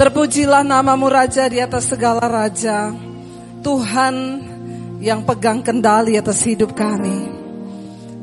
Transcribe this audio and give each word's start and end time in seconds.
Terpujilah 0.00 0.64
namamu 0.64 1.12
Raja 1.12 1.44
di 1.44 1.60
atas 1.60 1.92
segala 1.92 2.24
Raja. 2.24 2.88
Tuhan 3.60 4.16
yang 4.96 5.28
pegang 5.28 5.60
kendali 5.60 6.16
atas 6.16 6.40
hidup 6.40 6.72
kami. 6.72 7.28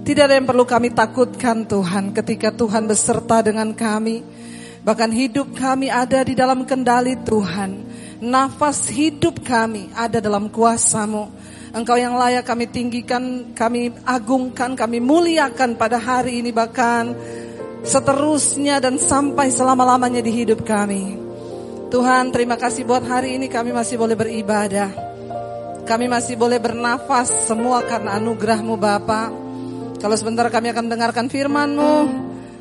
Tidak 0.01 0.25
ada 0.25 0.41
yang 0.41 0.49
perlu 0.49 0.65
kami 0.65 0.89
takutkan 0.89 1.69
Tuhan 1.69 2.17
ketika 2.17 2.49
Tuhan 2.49 2.89
beserta 2.89 3.45
dengan 3.45 3.77
kami. 3.77 4.25
Bahkan 4.81 5.11
hidup 5.13 5.53
kami 5.53 5.93
ada 5.93 6.25
di 6.25 6.34
dalam 6.34 6.66
kendali 6.66 7.13
Tuhan. 7.21 7.85
Nafas 8.25 8.89
hidup 8.89 9.45
kami 9.45 9.94
ada 9.94 10.17
dalam 10.17 10.49
kuasamu. 10.49 11.30
Engkau 11.77 11.94
yang 11.94 12.17
layak 12.17 12.49
kami 12.49 12.73
tinggikan, 12.73 13.53
kami 13.53 13.94
agungkan, 14.02 14.73
kami 14.73 14.98
muliakan 14.98 15.77
pada 15.77 16.02
hari 16.02 16.41
ini 16.41 16.49
bahkan 16.49 17.13
seterusnya 17.85 18.81
dan 18.81 18.98
sampai 18.98 19.53
selama-lamanya 19.53 20.25
di 20.25 20.34
hidup 20.34 20.66
kami. 20.66 21.27
Tuhan 21.88 22.36
terima 22.36 22.59
kasih 22.59 22.84
buat 22.84 23.00
hari 23.08 23.40
ini 23.40 23.48
kami 23.48 23.72
masih 23.72 23.96
boleh 23.96 24.20
beribadah. 24.20 24.91
Kami 25.88 26.12
masih 26.12 26.36
boleh 26.36 26.60
bernafas 26.60 27.32
semua 27.48 27.80
karena 27.88 28.20
anugerahmu 28.20 28.76
Bapak. 28.76 29.32
Kalau 30.04 30.16
sebentar 30.20 30.44
kami 30.52 30.76
akan 30.76 30.91
mendengarkan 30.91 31.32
firman-Mu, 31.32 31.96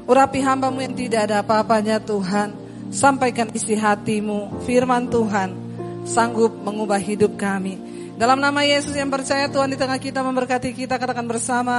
urapi 0.06 0.38
hamba-Mu 0.46 0.78
yang 0.78 0.94
tidak 0.94 1.26
ada 1.26 1.42
apa-apanya 1.42 1.98
Tuhan. 1.98 2.54
Sampaikan 2.94 3.50
isi 3.50 3.74
hatimu, 3.74 4.62
firman 4.62 5.10
Tuhan, 5.10 5.58
sanggup 6.06 6.54
mengubah 6.62 7.02
hidup 7.02 7.34
kami. 7.34 7.82
Dalam 8.14 8.38
nama 8.38 8.62
Yesus 8.62 8.94
yang 8.94 9.10
percaya 9.10 9.50
Tuhan 9.50 9.74
di 9.74 9.76
tengah 9.76 9.98
kita 9.98 10.22
memberkati 10.22 10.70
kita, 10.70 11.02
katakan 11.02 11.26
bersama. 11.26 11.74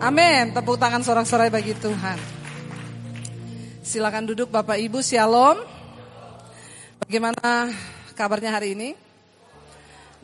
Amin. 0.00 0.56
Tepuk 0.56 0.80
tangan 0.80 1.04
sorak-sorai 1.04 1.52
bagi 1.52 1.76
Tuhan. 1.76 2.16
Silakan 3.84 4.24
duduk 4.32 4.48
Bapak 4.48 4.80
Ibu, 4.80 5.04
Shalom. 5.04 5.75
Bagaimana 7.06 7.70
kabarnya 8.18 8.50
hari 8.50 8.74
ini? 8.74 8.98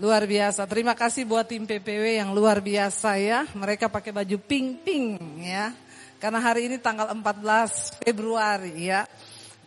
Luar 0.03 0.27
biasa. 0.27 0.67
Terima 0.67 0.99
kasih 0.99 1.23
buat 1.23 1.47
tim 1.47 1.63
PPW 1.63 2.19
yang 2.19 2.35
luar 2.35 2.59
biasa 2.59 3.23
ya. 3.23 3.47
Mereka 3.55 3.87
pakai 3.87 4.11
baju 4.11 4.35
pink-pink 4.43 5.15
ya. 5.47 5.71
Karena 6.19 6.43
hari 6.43 6.67
ini 6.67 6.83
tanggal 6.83 7.07
14 7.15 8.03
Februari 8.03 8.91
ya. 8.91 9.07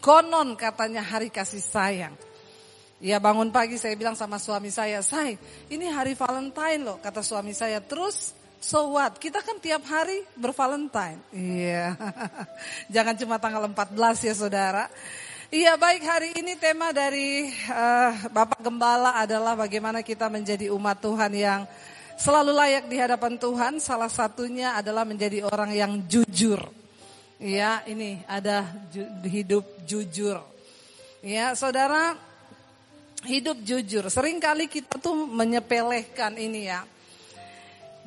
Konon 0.03 0.59
katanya 0.59 0.99
hari 0.99 1.31
kasih 1.31 1.63
sayang. 1.63 2.11
Ya 2.99 3.15
bangun 3.23 3.47
pagi 3.47 3.79
saya 3.79 3.95
bilang 3.95 4.19
sama 4.19 4.35
suami 4.35 4.67
saya, 4.67 4.99
"Say, 4.99 5.39
ini 5.71 5.87
hari 5.87 6.19
Valentine 6.19 6.83
loh," 6.83 6.99
kata 6.99 7.23
suami 7.23 7.55
saya. 7.55 7.79
Terus 7.79 8.35
So 8.59 8.97
what? 8.97 9.21
Kita 9.21 9.45
kan 9.45 9.61
tiap 9.61 9.85
hari 9.85 10.25
bervalentine. 10.35 11.21
Iya. 11.31 11.93
Jangan 12.97 13.13
cuma 13.13 13.37
tanggal 13.37 13.61
14 13.71 14.25
ya 14.25 14.33
saudara. 14.33 14.89
Iya 15.55 15.79
baik 15.79 16.03
hari 16.03 16.35
ini 16.35 16.59
tema 16.59 16.91
dari 16.91 17.47
uh, 17.71 18.27
Bapak 18.27 18.59
Gembala 18.59 19.15
adalah 19.15 19.55
bagaimana 19.55 20.03
kita 20.03 20.27
menjadi 20.27 20.67
umat 20.67 20.99
Tuhan 20.99 21.31
yang 21.31 21.63
selalu 22.19 22.51
layak 22.51 22.91
di 22.91 22.99
hadapan 22.99 23.39
Tuhan. 23.39 23.79
Salah 23.79 24.11
satunya 24.11 24.75
adalah 24.75 25.07
menjadi 25.07 25.47
orang 25.47 25.71
yang 25.71 26.03
jujur. 26.11 26.59
Iya 27.39 27.87
ini 27.87 28.19
ada 28.27 28.67
ju 28.91 29.07
hidup 29.23 29.63
jujur. 29.87 30.43
Ya 31.23 31.55
saudara 31.55 32.19
hidup 33.23 33.55
jujur. 33.63 34.11
Seringkali 34.11 34.67
kita 34.67 34.99
tuh 34.99 35.15
menyepelehkan 35.15 36.35
ini 36.35 36.67
ya. 36.67 36.83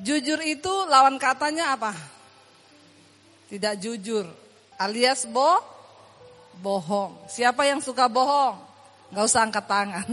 Jujur 0.05 0.45
itu 0.45 0.85
lawan 0.85 1.17
katanya 1.17 1.73
apa? 1.81 1.97
Tidak 3.49 3.81
jujur 3.81 4.29
alias 4.77 5.25
boh 5.25 5.78
bohong. 6.61 7.27
Siapa 7.31 7.67
yang 7.67 7.79
suka 7.83 8.11
bohong? 8.11 8.69
Gak 9.09 9.25
usah 9.25 9.49
angkat 9.49 9.65
tangan. 9.65 10.07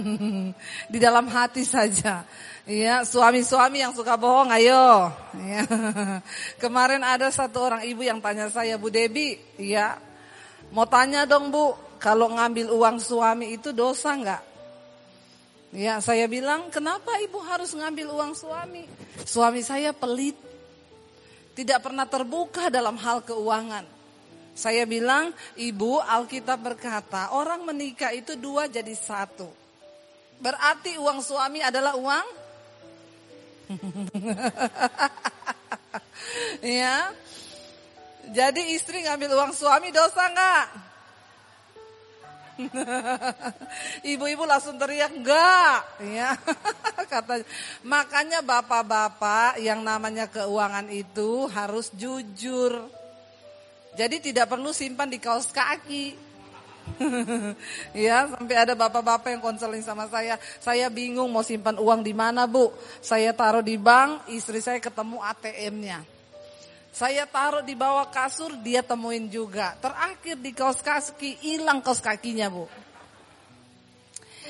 Di 0.93 0.97
dalam 1.01 1.27
hati 1.27 1.67
saja. 1.67 2.23
Iya, 2.65 3.03
suami-suami 3.03 3.83
yang 3.83 3.93
suka 3.93 4.15
bohong, 4.15 4.49
ayo. 4.55 5.11
Ya. 5.37 5.61
Kemarin 6.63 7.03
ada 7.03 7.27
satu 7.29 7.61
orang 7.61 7.83
ibu 7.85 8.01
yang 8.01 8.23
tanya 8.23 8.49
saya, 8.49 8.79
Bu 8.79 8.89
Debi, 8.89 9.37
iya, 9.59 9.99
mau 10.73 10.89
tanya 10.89 11.29
dong 11.29 11.53
Bu, 11.53 11.77
kalau 12.01 12.33
ngambil 12.33 12.73
uang 12.73 12.97
suami 12.97 13.53
itu 13.53 13.69
dosa 13.69 14.17
nggak? 14.17 14.43
Ya, 15.75 15.99
saya 15.99 16.25
bilang, 16.25 16.71
kenapa 16.71 17.19
ibu 17.21 17.37
harus 17.43 17.75
ngambil 17.75 18.09
uang 18.15 18.33
suami? 18.33 18.87
Suami 19.27 19.59
saya 19.59 19.91
pelit, 19.91 20.39
tidak 21.53 21.85
pernah 21.85 22.07
terbuka 22.07 22.73
dalam 22.73 22.95
hal 22.97 23.21
keuangan. 23.21 23.94
Saya 24.55 24.87
bilang, 24.87 25.35
ibu 25.59 25.99
Alkitab 25.99 26.63
berkata 26.63 27.35
orang 27.35 27.67
menikah 27.67 28.15
itu 28.15 28.39
dua 28.39 28.71
jadi 28.71 28.95
satu. 28.95 29.51
Berarti 30.39 30.95
uang 30.95 31.19
suami 31.19 31.59
adalah 31.59 31.99
uang? 31.99 32.27
ya. 36.79 37.11
Jadi 38.25 38.73
istri 38.73 39.03
ngambil 39.03 39.35
uang 39.35 39.51
suami 39.51 39.91
dosa 39.91 40.23
enggak? 40.31 40.65
Ibu-ibu 44.15 44.47
langsung 44.47 44.79
teriak 44.79 45.11
enggak, 45.11 45.83
ya. 46.07 46.31
Kata 47.11 47.43
makanya 47.83 48.39
bapak-bapak 48.39 49.59
yang 49.59 49.83
namanya 49.83 50.31
keuangan 50.31 50.87
itu 50.87 51.51
harus 51.51 51.91
jujur. 51.91 52.87
Jadi 53.95 54.19
tidak 54.19 54.51
perlu 54.51 54.75
simpan 54.75 55.07
di 55.07 55.19
kaos 55.23 55.47
kaki. 55.49 56.27
ya, 58.05 58.29
sampai 58.29 58.55
ada 58.55 58.77
bapak-bapak 58.77 59.33
yang 59.33 59.41
konseling 59.41 59.81
sama 59.81 60.05
saya. 60.11 60.37
Saya 60.61 60.91
bingung 60.91 61.31
mau 61.31 61.41
simpan 61.41 61.79
uang 61.79 62.05
di 62.05 62.13
mana, 62.13 62.45
Bu? 62.45 62.69
Saya 63.01 63.33
taruh 63.33 63.63
di 63.65 63.79
bank, 63.79 64.29
istri 64.29 64.61
saya 64.61 64.77
ketemu 64.77 65.17
ATM-nya. 65.23 66.03
Saya 66.95 67.27
taruh 67.27 67.63
di 67.65 67.75
bawah 67.75 68.07
kasur, 68.07 68.55
dia 68.63 68.79
temuin 68.79 69.27
juga. 69.27 69.75
Terakhir 69.79 70.39
di 70.39 70.51
kaos 70.55 70.79
kaki, 70.79 71.43
hilang 71.43 71.83
kaos 71.83 71.99
kakinya, 71.99 72.47
Bu. 72.51 72.67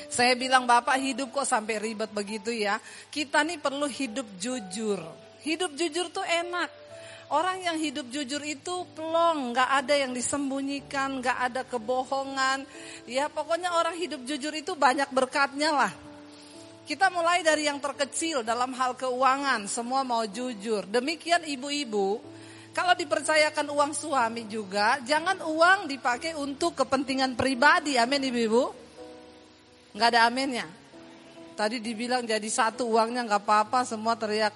Saya 0.09 0.38
bilang, 0.38 0.69
Bapak 0.69 1.01
hidup 1.01 1.34
kok 1.34 1.50
sampai 1.50 1.81
ribet 1.81 2.13
begitu 2.13 2.53
ya. 2.53 2.78
Kita 3.09 3.41
nih 3.41 3.57
perlu 3.57 3.89
hidup 3.89 4.25
jujur. 4.38 5.01
Hidup 5.41 5.73
jujur 5.73 6.09
tuh 6.13 6.25
enak. 6.25 6.84
Orang 7.25 7.58
yang 7.66 7.81
hidup 7.81 8.06
jujur 8.13 8.38
itu 8.46 8.86
plong, 8.94 9.53
nggak 9.53 9.69
ada 9.81 9.94
yang 9.97 10.13
disembunyikan, 10.13 11.25
nggak 11.25 11.38
ada 11.52 11.62
kebohongan. 11.66 12.69
Ya 13.09 13.25
pokoknya 13.34 13.74
orang 13.74 13.97
hidup 13.97 14.22
jujur 14.30 14.53
itu 14.53 14.78
banyak 14.78 15.09
berkatnya 15.09 15.74
lah. 15.74 15.94
Kita 16.85 17.09
mulai 17.09 17.41
dari 17.41 17.66
yang 17.66 17.81
terkecil 17.81 18.46
dalam 18.46 18.69
hal 18.78 18.94
keuangan, 18.94 19.66
semua 19.66 20.06
mau 20.06 20.22
jujur. 20.30 20.85
Demikian 20.85 21.41
ibu-ibu, 21.50 22.22
kalau 22.78 22.94
dipercayakan 22.94 23.74
uang 23.74 23.97
suami 23.97 24.46
juga, 24.46 25.02
jangan 25.02 25.41
uang 25.41 25.90
dipakai 25.90 26.38
untuk 26.38 26.78
kepentingan 26.78 27.34
pribadi. 27.34 27.97
Amin 27.97 28.22
ibu-ibu. 28.22 28.69
Nggak 29.97 30.09
ada 30.14 30.30
aminnya. 30.30 30.68
Tadi 31.56 31.80
dibilang 31.80 32.28
jadi 32.28 32.46
satu 32.52 32.85
uangnya 32.85 33.25
nggak 33.25 33.47
apa-apa, 33.47 33.88
semua 33.88 34.19
teriak 34.19 34.52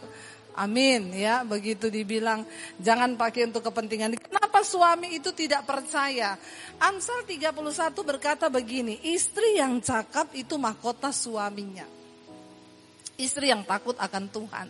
Amin 0.60 1.16
ya, 1.16 1.48
begitu 1.48 1.88
dibilang 1.88 2.44
jangan 2.84 3.16
pakai 3.16 3.48
untuk 3.48 3.64
kepentingan. 3.64 4.12
Kenapa 4.20 4.60
suami 4.60 5.16
itu 5.16 5.32
tidak 5.32 5.64
percaya? 5.64 6.36
Amsal 6.84 7.24
31 7.24 7.56
berkata 8.04 8.52
begini, 8.52 9.00
istri 9.08 9.56
yang 9.56 9.80
cakap 9.80 10.28
itu 10.36 10.60
mahkota 10.60 11.16
suaminya. 11.16 11.88
Istri 13.16 13.56
yang 13.56 13.64
takut 13.64 13.96
akan 13.96 14.28
Tuhan. 14.28 14.68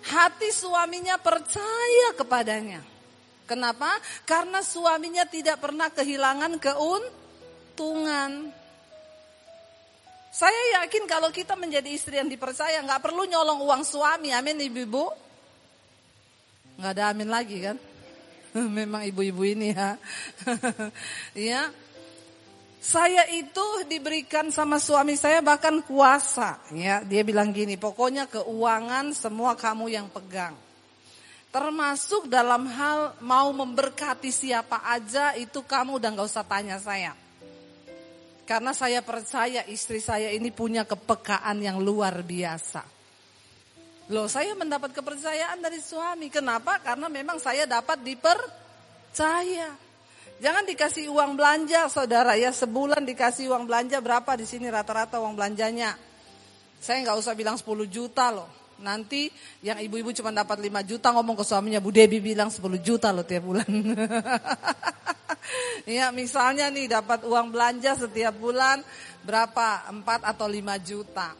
Hati 0.00 0.48
suaminya 0.48 1.20
percaya 1.20 2.16
kepadanya. 2.16 2.80
Kenapa? 3.44 4.00
Karena 4.24 4.64
suaminya 4.64 5.28
tidak 5.28 5.60
pernah 5.60 5.92
kehilangan 5.92 6.56
keuntungan. 6.56 8.48
Saya 10.36 10.84
yakin 10.84 11.08
kalau 11.08 11.32
kita 11.32 11.56
menjadi 11.56 11.88
istri 11.88 12.20
yang 12.20 12.28
dipercaya 12.28 12.84
nggak 12.84 13.00
perlu 13.00 13.24
nyolong 13.24 13.64
uang 13.64 13.80
suami, 13.88 14.36
amin 14.36 14.68
ibu-ibu. 14.68 15.08
Nggak 16.76 16.92
ada 16.92 17.04
amin 17.16 17.28
lagi 17.32 17.56
kan? 17.64 17.80
Memang 18.76 19.08
ibu-ibu 19.08 19.40
ini 19.48 19.72
ya. 19.72 19.96
ya. 21.48 21.62
Saya 22.84 23.24
itu 23.32 23.64
diberikan 23.88 24.52
sama 24.52 24.76
suami 24.76 25.16
saya 25.16 25.40
bahkan 25.40 25.80
kuasa, 25.80 26.60
ya. 26.76 27.00
Dia 27.00 27.24
bilang 27.24 27.48
gini, 27.56 27.80
pokoknya 27.80 28.28
keuangan 28.28 29.16
semua 29.16 29.56
kamu 29.56 29.88
yang 29.88 30.12
pegang. 30.12 30.52
Termasuk 31.48 32.28
dalam 32.28 32.68
hal 32.68 33.16
mau 33.24 33.48
memberkati 33.56 34.28
siapa 34.28 34.84
aja 34.84 35.32
itu 35.32 35.64
kamu 35.64 35.96
udah 35.96 36.12
nggak 36.12 36.28
usah 36.28 36.44
tanya 36.44 36.76
saya. 36.76 37.16
Karena 38.46 38.70
saya 38.70 39.02
percaya 39.02 39.66
istri 39.66 39.98
saya 39.98 40.30
ini 40.30 40.54
punya 40.54 40.86
kepekaan 40.86 41.58
yang 41.58 41.82
luar 41.82 42.22
biasa. 42.22 42.86
Loh 44.14 44.30
saya 44.30 44.54
mendapat 44.54 44.94
kepercayaan 44.94 45.58
dari 45.58 45.82
suami. 45.82 46.30
Kenapa? 46.30 46.78
Karena 46.78 47.10
memang 47.10 47.42
saya 47.42 47.66
dapat 47.66 48.06
dipercaya. 48.06 49.74
Jangan 50.38 50.62
dikasih 50.62 51.10
uang 51.10 51.34
belanja 51.34 51.90
saudara 51.90 52.38
ya, 52.38 52.54
sebulan 52.54 53.02
dikasih 53.02 53.50
uang 53.50 53.66
belanja 53.66 53.98
berapa 53.98 54.38
di 54.38 54.46
sini 54.46 54.70
rata-rata 54.70 55.18
uang 55.18 55.34
belanjanya. 55.34 55.98
Saya 56.78 57.02
nggak 57.02 57.18
usah 57.18 57.34
bilang 57.34 57.58
10 57.58 57.66
juta 57.90 58.30
loh. 58.30 58.46
Nanti 58.78 59.32
yang 59.64 59.80
ibu-ibu 59.80 60.12
cuma 60.12 60.30
dapat 60.30 60.60
5 60.60 60.84
juta 60.86 61.08
ngomong 61.10 61.40
ke 61.40 61.44
suaminya, 61.48 61.80
Bu 61.82 61.90
Debi 61.90 62.22
bilang 62.22 62.52
10 62.52 62.62
juta 62.78 63.10
loh 63.10 63.26
tiap 63.26 63.42
bulan. 63.42 63.66
ya 65.98 66.10
misalnya 66.10 66.70
nih 66.70 66.90
dapat 66.90 67.26
uang 67.26 67.52
belanja 67.52 67.96
setiap 67.98 68.34
bulan 68.36 68.82
berapa? 69.22 69.90
4 69.90 70.02
atau 70.04 70.46
5 70.46 70.88
juta. 70.88 71.34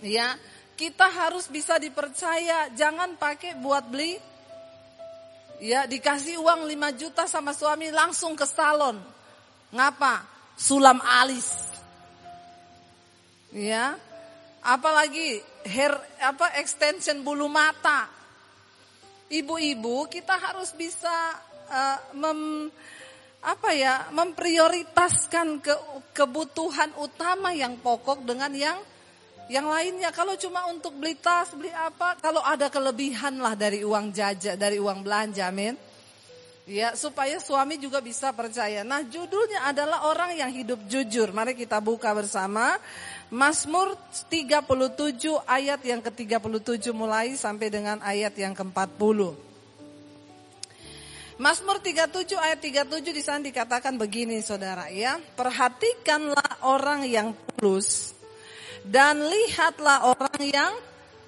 Ya, 0.00 0.36
kita 0.80 1.08
harus 1.08 1.48
bisa 1.48 1.76
dipercaya, 1.76 2.72
jangan 2.72 3.20
pakai 3.20 3.56
buat 3.60 3.84
beli 3.88 4.30
Ya, 5.60 5.84
dikasih 5.84 6.40
uang 6.40 6.64
5 6.64 6.96
juta 6.96 7.28
sama 7.28 7.52
suami 7.52 7.92
langsung 7.92 8.32
ke 8.32 8.48
salon. 8.48 8.96
Ngapa? 9.76 10.24
Sulam 10.56 10.96
alis. 11.04 11.52
Ya. 13.52 13.92
Apalagi 14.64 15.44
hair 15.68 15.92
apa 16.16 16.56
extension 16.56 17.20
bulu 17.20 17.44
mata. 17.52 18.08
Ibu-ibu 19.28 20.08
kita 20.08 20.32
harus 20.40 20.72
bisa 20.72 21.12
uh, 21.70 21.98
mem, 22.18 22.68
apa 23.40 23.70
ya, 23.72 24.10
memprioritaskan 24.12 25.64
ke, 25.64 25.74
kebutuhan 26.12 26.92
utama 27.00 27.56
yang 27.56 27.80
pokok 27.80 28.26
dengan 28.26 28.52
yang 28.52 28.78
yang 29.50 29.66
lainnya 29.66 30.14
kalau 30.14 30.38
cuma 30.38 30.62
untuk 30.70 30.94
beli 30.94 31.18
tas, 31.18 31.50
beli 31.58 31.74
apa, 31.74 32.14
kalau 32.22 32.38
ada 32.38 32.70
kelebihan 32.70 33.34
lah 33.42 33.58
dari 33.58 33.82
uang 33.82 34.14
jajan, 34.14 34.54
dari 34.54 34.78
uang 34.78 35.02
belanja, 35.02 35.50
amin. 35.50 35.74
Ya, 36.70 36.94
supaya 36.94 37.34
suami 37.42 37.74
juga 37.74 37.98
bisa 37.98 38.30
percaya. 38.30 38.86
Nah, 38.86 39.02
judulnya 39.02 39.66
adalah 39.66 40.06
orang 40.06 40.38
yang 40.38 40.54
hidup 40.54 40.78
jujur. 40.86 41.34
Mari 41.34 41.58
kita 41.58 41.82
buka 41.82 42.14
bersama. 42.14 42.78
Mazmur 43.26 43.98
37 44.30 44.70
ayat 45.50 45.82
yang 45.82 45.98
ke-37 45.98 46.94
mulai 46.94 47.34
sampai 47.34 47.74
dengan 47.74 47.98
ayat 48.06 48.38
yang 48.38 48.54
ke-40. 48.54 49.49
Mazmur 51.40 51.80
37 51.80 52.36
ayat 52.36 52.60
37 52.60 53.16
di 53.16 53.22
sana 53.24 53.40
dikatakan 53.40 53.96
begini 53.96 54.44
Saudara 54.44 54.92
ya, 54.92 55.16
perhatikanlah 55.16 56.60
orang 56.68 57.08
yang 57.08 57.32
tulus 57.56 58.12
dan 58.84 59.24
lihatlah 59.24 60.04
orang 60.12 60.36
yang 60.44 60.72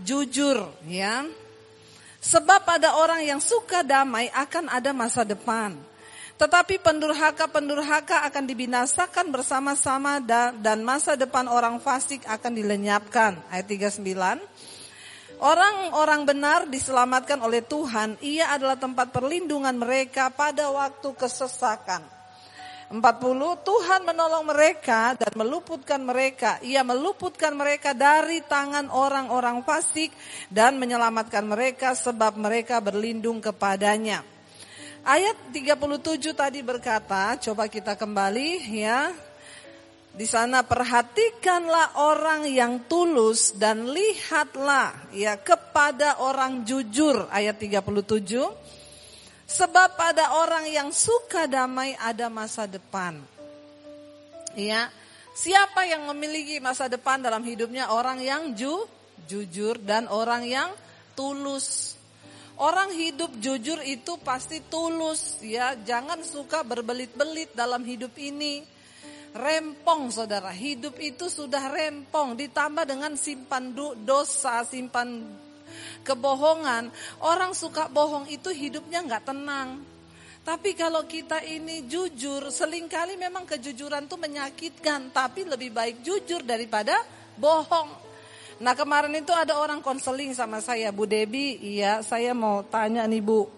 jujur 0.04 0.68
ya. 0.84 1.24
Sebab 2.20 2.60
pada 2.60 3.00
orang 3.00 3.24
yang 3.24 3.40
suka 3.40 3.80
damai 3.80 4.28
akan 4.36 4.68
ada 4.68 4.92
masa 4.92 5.24
depan. 5.24 5.80
Tetapi 6.36 6.76
pendurhaka-pendurhaka 6.84 8.28
akan 8.28 8.44
dibinasakan 8.44 9.32
bersama-sama 9.32 10.20
dan 10.60 10.84
masa 10.84 11.16
depan 11.16 11.48
orang 11.48 11.80
fasik 11.80 12.20
akan 12.28 12.52
dilenyapkan. 12.52 13.40
Ayat 13.48 13.64
39. 13.96 14.04
Orang-orang 15.42 16.22
benar 16.22 16.70
diselamatkan 16.70 17.42
oleh 17.42 17.66
Tuhan, 17.66 18.14
ia 18.22 18.54
adalah 18.54 18.78
tempat 18.78 19.10
perlindungan 19.10 19.74
mereka 19.74 20.30
pada 20.30 20.70
waktu 20.70 21.10
kesesakan. 21.18 22.06
40 22.92 23.02
Tuhan 23.66 24.06
menolong 24.06 24.46
mereka 24.46 25.18
dan 25.18 25.34
meluputkan 25.34 25.98
mereka. 25.98 26.62
Ia 26.62 26.86
meluputkan 26.86 27.58
mereka 27.58 27.90
dari 27.90 28.38
tangan 28.46 28.86
orang-orang 28.86 29.66
fasik 29.66 30.14
dan 30.46 30.78
menyelamatkan 30.78 31.42
mereka 31.42 31.98
sebab 31.98 32.38
mereka 32.38 32.78
berlindung 32.78 33.42
kepadanya. 33.42 34.22
Ayat 35.02 35.34
37 35.50 36.38
tadi 36.38 36.62
berkata, 36.62 37.34
coba 37.42 37.66
kita 37.66 37.98
kembali 37.98 38.78
ya. 38.78 39.10
Di 40.12 40.28
sana 40.28 40.60
perhatikanlah 40.60 41.96
orang 42.04 42.44
yang 42.44 42.84
tulus 42.84 43.56
dan 43.56 43.88
lihatlah 43.88 45.08
ya 45.08 45.40
kepada 45.40 46.20
orang 46.20 46.68
jujur 46.68 47.32
ayat 47.32 47.56
37. 47.56 48.12
Sebab 49.48 49.88
pada 49.96 50.36
orang 50.36 50.68
yang 50.68 50.92
suka 50.92 51.48
damai 51.48 51.96
ada 51.96 52.28
masa 52.28 52.68
depan. 52.68 53.24
Ya, 54.52 54.92
siapa 55.32 55.88
yang 55.88 56.04
memiliki 56.12 56.60
masa 56.60 56.92
depan 56.92 57.24
dalam 57.24 57.40
hidupnya? 57.40 57.88
Orang 57.88 58.20
yang 58.20 58.52
ju, 58.52 58.84
jujur 59.24 59.80
dan 59.80 60.12
orang 60.12 60.44
yang 60.44 60.68
tulus. 61.16 61.96
Orang 62.60 62.92
hidup 62.92 63.32
jujur 63.40 63.80
itu 63.80 64.20
pasti 64.20 64.60
tulus 64.68 65.40
ya, 65.40 65.72
jangan 65.72 66.20
suka 66.20 66.60
berbelit-belit 66.60 67.56
dalam 67.56 67.80
hidup 67.80 68.12
ini. 68.20 68.71
Rempong 69.32 70.12
saudara, 70.12 70.52
hidup 70.52 71.00
itu 71.00 71.32
sudah 71.32 71.72
rempong 71.72 72.36
ditambah 72.36 72.84
dengan 72.84 73.16
simpan 73.16 73.72
dosa, 74.04 74.60
simpan 74.68 75.24
kebohongan. 76.04 76.92
Orang 77.24 77.56
suka 77.56 77.88
bohong 77.88 78.28
itu 78.28 78.52
hidupnya 78.52 79.00
nggak 79.00 79.32
tenang. 79.32 79.80
Tapi 80.42 80.76
kalau 80.76 81.08
kita 81.08 81.40
ini 81.48 81.88
jujur, 81.88 82.50
selingkali 82.52 83.16
memang 83.16 83.48
kejujuran 83.48 84.04
itu 84.04 84.16
menyakitkan, 84.20 85.14
tapi 85.14 85.48
lebih 85.48 85.72
baik 85.72 86.04
jujur 86.04 86.44
daripada 86.44 86.98
bohong. 87.40 87.88
Nah 88.60 88.74
kemarin 88.76 89.16
itu 89.16 89.32
ada 89.32 89.56
orang 89.56 89.80
konseling 89.80 90.34
sama 90.36 90.60
saya, 90.60 90.92
Bu 90.92 91.08
Debi, 91.08 91.56
iya 91.62 92.04
saya 92.04 92.34
mau 92.34 92.66
tanya 92.66 93.06
nih 93.08 93.22
Bu, 93.22 93.48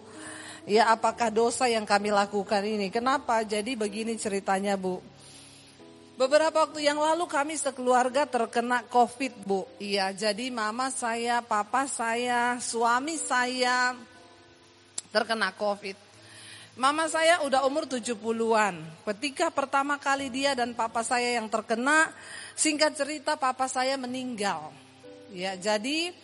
ya 0.69 0.87
apakah 0.93 1.33
dosa 1.33 1.67
yang 1.67 1.83
kami 1.83 2.15
lakukan 2.15 2.63
ini? 2.63 2.87
Kenapa? 2.93 3.41
Jadi 3.43 3.75
begini 3.75 4.15
ceritanya 4.15 4.77
Bu. 4.79 5.14
Beberapa 6.15 6.63
waktu 6.63 6.87
yang 6.87 6.95
lalu 6.95 7.27
kami 7.27 7.59
sekeluarga 7.59 8.23
terkena 8.23 8.87
COVID, 8.87 9.33
Bu. 9.43 9.67
Iya, 9.83 10.15
jadi 10.15 10.47
mama 10.47 10.87
saya, 10.87 11.43
papa 11.43 11.91
saya, 11.91 12.55
suami 12.63 13.19
saya 13.19 13.91
terkena 15.11 15.51
COVID. 15.51 15.99
Mama 16.79 17.11
saya 17.11 17.43
udah 17.43 17.67
umur 17.67 17.83
70-an. 17.83 18.79
Ketika 19.03 19.51
pertama 19.51 19.99
kali 19.99 20.31
dia 20.31 20.55
dan 20.55 20.71
papa 20.71 21.03
saya 21.03 21.35
yang 21.35 21.51
terkena, 21.51 22.07
singkat 22.55 22.95
cerita 22.95 23.35
papa 23.35 23.67
saya 23.67 23.99
meninggal. 23.99 24.71
Ya, 25.35 25.59
jadi 25.59 26.15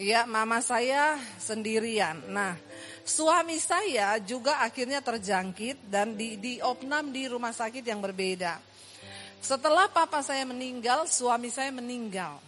ya 0.00 0.24
mama 0.24 0.64
saya 0.64 1.20
sendirian. 1.36 2.32
Nah, 2.32 2.56
suami 3.04 3.60
saya 3.60 4.16
juga 4.24 4.64
akhirnya 4.64 5.04
terjangkit 5.04 5.84
dan 5.92 6.16
di, 6.16 6.40
di 6.40 6.64
opnam 6.64 7.12
di 7.12 7.28
rumah 7.28 7.52
sakit 7.52 7.84
yang 7.84 8.00
berbeda. 8.00 8.67
Setelah 9.38 9.86
papa 9.88 10.20
saya 10.20 10.42
meninggal, 10.44 11.06
suami 11.06 11.48
saya 11.48 11.70
meninggal. 11.70 12.38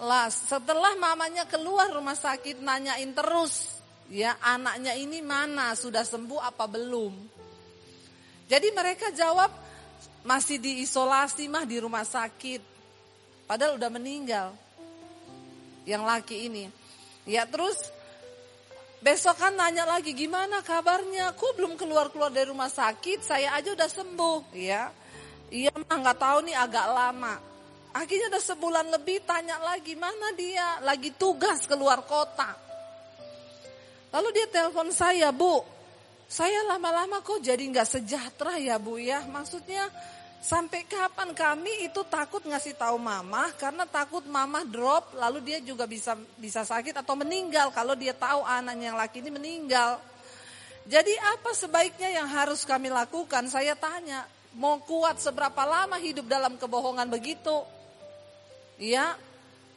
Lah, 0.00 0.32
setelah 0.32 0.96
mamanya 0.96 1.44
keluar 1.44 1.92
rumah 1.92 2.16
sakit 2.16 2.64
nanyain 2.64 3.12
terus, 3.12 3.80
ya 4.08 4.34
anaknya 4.40 4.96
ini 4.96 5.20
mana, 5.20 5.76
sudah 5.76 6.02
sembuh 6.02 6.40
apa 6.40 6.64
belum? 6.64 7.12
Jadi 8.50 8.68
mereka 8.74 9.14
jawab 9.14 9.52
masih 10.26 10.58
diisolasi 10.58 11.46
mah 11.46 11.62
di 11.62 11.78
rumah 11.78 12.02
sakit. 12.02 12.62
Padahal 13.46 13.78
udah 13.78 13.90
meninggal. 13.92 14.48
Yang 15.86 16.02
laki 16.02 16.36
ini. 16.50 16.64
Ya 17.28 17.46
terus 17.46 17.78
besok 19.00 19.38
kan 19.38 19.54
nanya 19.54 19.86
lagi 19.86 20.12
gimana 20.12 20.60
kabarnya? 20.66 21.32
Kok 21.38 21.56
belum 21.56 21.72
keluar-keluar 21.78 22.34
dari 22.34 22.50
rumah 22.50 22.68
sakit? 22.68 23.22
Saya 23.22 23.54
aja 23.54 23.70
udah 23.70 23.88
sembuh, 23.88 24.50
ya. 24.56 24.90
Iya 25.50 25.74
mah 25.74 25.96
nggak 25.98 26.18
tahu 26.18 26.38
nih 26.46 26.56
agak 26.56 26.86
lama. 26.94 27.34
Akhirnya 27.90 28.30
udah 28.30 28.42
sebulan 28.42 28.86
lebih 28.94 29.26
tanya 29.26 29.58
lagi 29.58 29.98
mana 29.98 30.30
dia 30.38 30.78
lagi 30.86 31.10
tugas 31.10 31.66
keluar 31.66 32.06
kota. 32.06 32.54
Lalu 34.14 34.28
dia 34.30 34.46
telepon 34.46 34.94
saya, 34.94 35.34
Bu, 35.34 35.62
saya 36.30 36.62
lama-lama 36.70 37.18
kok 37.22 37.42
jadi 37.42 37.58
nggak 37.58 37.98
sejahtera 37.98 38.62
ya 38.62 38.78
Bu 38.78 39.02
ya. 39.02 39.26
Maksudnya 39.26 39.90
sampai 40.38 40.86
kapan 40.86 41.34
kami 41.34 41.90
itu 41.90 42.06
takut 42.06 42.46
ngasih 42.46 42.78
tahu 42.78 42.96
mama 42.96 43.50
karena 43.58 43.84
takut 43.84 44.24
mama 44.24 44.64
drop 44.64 45.12
lalu 45.12 45.44
dia 45.44 45.58
juga 45.60 45.84
bisa 45.84 46.16
bisa 46.40 46.64
sakit 46.64 46.96
atau 46.96 47.12
meninggal 47.12 47.68
kalau 47.76 47.92
dia 47.92 48.16
tahu 48.16 48.40
anaknya 48.46 48.94
yang 48.94 48.98
laki 48.98 49.18
ini 49.18 49.30
meninggal. 49.34 49.98
Jadi 50.86 51.12
apa 51.18 51.50
sebaiknya 51.54 52.22
yang 52.22 52.26
harus 52.30 52.62
kami 52.62 52.86
lakukan? 52.88 53.50
Saya 53.50 53.74
tanya, 53.74 54.24
Mau 54.58 54.82
kuat 54.82 55.22
seberapa 55.22 55.62
lama 55.62 55.94
hidup 56.02 56.26
dalam 56.26 56.58
kebohongan 56.58 57.06
begitu? 57.06 57.62
Ya, 58.80 59.14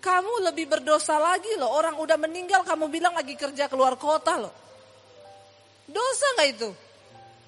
kamu 0.02 0.50
lebih 0.50 0.66
berdosa 0.66 1.22
lagi 1.22 1.54
loh. 1.62 1.70
Orang 1.70 2.02
udah 2.02 2.18
meninggal 2.18 2.66
kamu 2.66 2.90
bilang 2.90 3.14
lagi 3.14 3.38
kerja 3.38 3.70
keluar 3.70 3.96
kota 3.96 4.42
loh. 4.42 4.54
Dosa 5.86 6.28
gak 6.40 6.50
itu? 6.50 6.70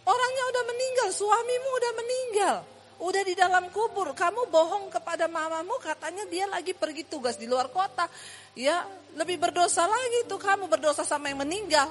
Orangnya 0.05 0.43
udah 0.53 0.63
meninggal, 0.69 1.07
suamimu 1.09 1.69
udah 1.81 1.91
meninggal. 1.97 2.55
Udah 2.95 3.23
di 3.27 3.35
dalam 3.35 3.67
kubur, 3.73 4.15
kamu 4.15 4.47
bohong 4.47 4.87
kepada 4.87 5.27
mamamu 5.27 5.75
katanya 5.83 6.23
dia 6.31 6.47
lagi 6.47 6.71
pergi 6.71 7.03
tugas 7.09 7.35
di 7.35 7.49
luar 7.49 7.67
kota. 7.73 8.07
Ya, 8.55 8.87
lebih 9.17 9.41
berdosa 9.41 9.83
lagi 9.83 10.23
tuh 10.29 10.39
kamu 10.39 10.69
berdosa 10.71 11.03
sama 11.03 11.27
yang 11.27 11.43
meninggal. 11.43 11.89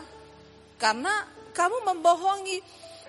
Karena 0.80 1.26
kamu 1.52 1.84
membohongi 1.92 2.62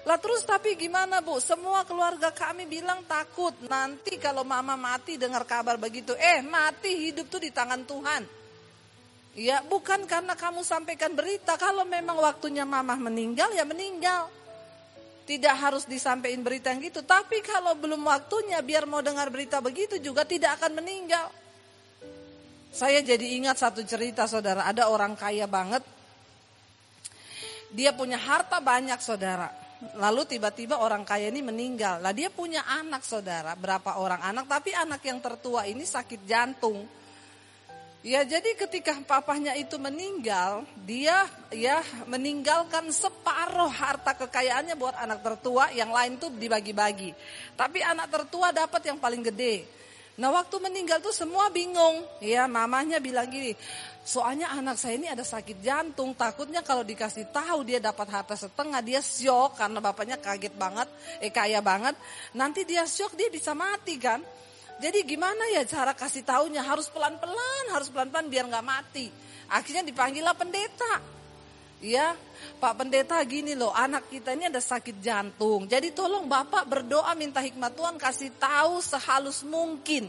Lah 0.06 0.22
terus 0.22 0.46
tapi 0.46 0.78
gimana 0.78 1.18
bu? 1.26 1.42
Semua 1.42 1.82
keluarga 1.82 2.30
kami 2.30 2.70
bilang 2.70 3.02
takut. 3.10 3.58
Nanti 3.66 4.22
kalau 4.22 4.46
mama 4.46 4.78
mati 4.78 5.18
dengar 5.18 5.50
kabar 5.50 5.82
begitu. 5.82 6.14
Eh 6.14 6.46
mati 6.46 7.10
hidup 7.10 7.26
tuh 7.26 7.42
di 7.42 7.50
tangan 7.50 7.82
Tuhan. 7.82 8.22
Ya 9.34 9.66
bukan 9.66 10.06
karena 10.06 10.38
kamu 10.38 10.62
sampaikan 10.62 11.18
berita. 11.18 11.58
Kalau 11.58 11.90
memang 11.90 12.22
waktunya 12.22 12.70
mama 12.70 12.94
meninggal 12.94 13.50
ya 13.58 13.66
meninggal. 13.66 14.30
Tidak 15.26 15.56
harus 15.58 15.90
disampaikan 15.90 16.46
berita 16.46 16.70
yang 16.70 16.86
gitu. 16.86 17.02
Tapi 17.02 17.42
kalau 17.42 17.74
belum 17.74 18.06
waktunya 18.06 18.62
biar 18.62 18.86
mau 18.86 19.02
dengar 19.02 19.34
berita 19.34 19.58
begitu 19.58 19.98
juga 19.98 20.22
tidak 20.22 20.62
akan 20.62 20.86
meninggal. 20.86 21.34
Saya 22.70 23.02
jadi 23.02 23.42
ingat 23.42 23.58
satu 23.58 23.82
cerita 23.82 24.30
saudara. 24.30 24.70
Ada 24.70 24.86
orang 24.86 25.18
kaya 25.18 25.50
banget. 25.50 25.82
Dia 27.74 27.90
punya 27.98 28.22
harta 28.22 28.62
banyak 28.62 29.02
saudara 29.02 29.65
Lalu 29.94 30.26
tiba-tiba 30.26 30.82
orang 30.82 31.06
kaya 31.06 31.30
ini 31.30 31.46
meninggal. 31.46 32.02
Lah 32.02 32.12
dia 32.12 32.34
punya 32.34 32.66
anak 32.66 33.06
saudara, 33.06 33.54
berapa 33.54 34.02
orang 34.02 34.26
anak, 34.26 34.50
tapi 34.50 34.74
anak 34.74 35.06
yang 35.06 35.22
tertua 35.22 35.70
ini 35.70 35.86
sakit 35.86 36.22
jantung. 36.26 36.82
Ya 38.06 38.22
jadi 38.22 38.54
ketika 38.54 38.94
papahnya 39.02 39.58
itu 39.58 39.82
meninggal, 39.82 40.62
dia 40.86 41.26
ya 41.50 41.82
meninggalkan 42.06 42.94
separuh 42.94 43.70
harta 43.74 44.14
kekayaannya 44.14 44.78
buat 44.78 44.94
anak 44.94 45.26
tertua, 45.26 45.74
yang 45.74 45.90
lain 45.90 46.22
tuh 46.22 46.30
dibagi-bagi. 46.30 47.18
Tapi 47.58 47.82
anak 47.82 48.14
tertua 48.14 48.54
dapat 48.54 48.86
yang 48.86 49.02
paling 49.02 49.26
gede. 49.26 49.66
Nah 50.16 50.32
waktu 50.32 50.56
meninggal 50.64 51.04
tuh 51.04 51.12
semua 51.12 51.52
bingung. 51.52 52.08
Ya 52.24 52.48
mamanya 52.48 53.04
bilang 53.04 53.28
gini, 53.28 53.52
soalnya 54.08 54.48
anak 54.56 54.80
saya 54.80 54.96
ini 54.96 55.12
ada 55.12 55.28
sakit 55.28 55.60
jantung. 55.60 56.16
Takutnya 56.16 56.64
kalau 56.64 56.88
dikasih 56.88 57.28
tahu 57.36 57.68
dia 57.68 57.84
dapat 57.84 58.08
harta 58.08 58.36
setengah, 58.40 58.80
dia 58.80 59.04
syok 59.04 59.60
karena 59.60 59.84
bapaknya 59.84 60.16
kaget 60.16 60.56
banget, 60.56 60.88
eh 61.20 61.32
kaya 61.36 61.60
banget. 61.60 62.00
Nanti 62.32 62.64
dia 62.64 62.88
syok 62.88 63.20
dia 63.20 63.28
bisa 63.28 63.52
mati 63.52 64.00
kan. 64.00 64.24
Jadi 64.76 65.08
gimana 65.08 65.52
ya 65.56 65.64
cara 65.68 65.96
kasih 65.96 66.24
tahunya 66.24 66.64
harus 66.64 66.92
pelan-pelan, 66.92 67.66
harus 67.72 67.88
pelan-pelan 67.92 68.28
biar 68.28 68.48
nggak 68.48 68.66
mati. 68.66 69.08
Akhirnya 69.52 69.84
dipanggillah 69.84 70.36
pendeta. 70.36 71.16
Ya, 71.84 72.16
Pak 72.58 72.80
Pendeta 72.80 73.20
gini 73.28 73.52
loh, 73.52 73.70
anak 73.76 74.08
kita 74.08 74.32
ini 74.32 74.48
ada 74.48 74.64
sakit 74.64 75.04
jantung. 75.04 75.68
Jadi 75.68 75.92
tolong 75.92 76.26
Bapak 76.26 76.64
berdoa 76.66 77.12
minta 77.14 77.44
hikmat 77.44 77.76
Tuhan 77.76 78.00
kasih 78.00 78.32
tahu 78.40 78.80
sehalus 78.80 79.44
mungkin. 79.44 80.08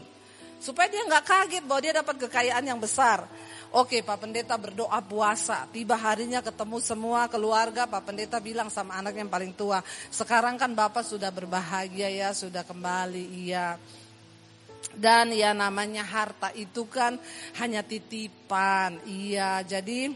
Supaya 0.57 0.89
dia 0.89 1.05
nggak 1.05 1.25
kaget 1.27 1.63
bahwa 1.69 1.81
dia 1.85 1.93
dapat 1.93 2.15
kekayaan 2.17 2.65
yang 2.65 2.81
besar. 2.81 3.29
Oke 3.75 4.01
Pak 4.01 4.25
Pendeta 4.25 4.57
berdoa 4.57 4.97
puasa. 5.05 5.69
Tiba 5.69 5.93
harinya 5.99 6.41
ketemu 6.41 6.81
semua 6.81 7.29
keluarga. 7.29 7.85
Pak 7.85 8.09
Pendeta 8.09 8.41
bilang 8.41 8.71
sama 8.73 8.97
anak 8.97 9.19
yang 9.19 9.29
paling 9.29 9.53
tua. 9.53 9.83
Sekarang 10.09 10.57
kan 10.57 10.73
Bapak 10.73 11.05
sudah 11.05 11.29
berbahagia 11.29 12.09
ya, 12.09 12.29
sudah 12.33 12.65
kembali. 12.65 13.45
Iya. 13.45 13.77
Dan 14.97 15.29
ya 15.35 15.53
namanya 15.53 16.01
harta 16.01 16.49
itu 16.57 16.89
kan 16.89 17.21
hanya 17.61 17.85
titipan. 17.85 18.97
Iya, 19.05 19.61
jadi 19.61 20.09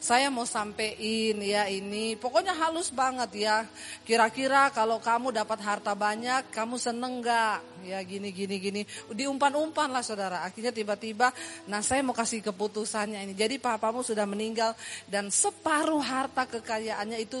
saya 0.00 0.32
mau 0.32 0.48
sampein 0.48 1.36
ya 1.44 1.68
ini. 1.68 2.16
Pokoknya 2.16 2.56
halus 2.56 2.88
banget 2.88 3.44
ya. 3.44 3.68
Kira-kira 4.08 4.72
kalau 4.72 4.96
kamu 4.96 5.28
dapat 5.28 5.60
harta 5.60 5.92
banyak, 5.92 6.48
kamu 6.48 6.80
seneng 6.80 7.20
gak? 7.20 7.60
Ya 7.84 8.00
gini, 8.00 8.32
gini, 8.32 8.56
gini. 8.56 8.82
Diumpan-umpan 9.12 9.92
lah 9.92 10.00
saudara. 10.00 10.40
Akhirnya 10.40 10.72
tiba-tiba, 10.72 11.36
nah 11.68 11.84
saya 11.84 12.00
mau 12.00 12.16
kasih 12.16 12.40
keputusannya 12.40 13.28
ini. 13.28 13.36
Jadi 13.36 13.60
papamu 13.60 14.00
sudah 14.00 14.24
meninggal 14.24 14.72
dan 15.04 15.28
separuh 15.28 16.00
harta 16.00 16.48
kekayaannya 16.48 17.20
itu 17.20 17.36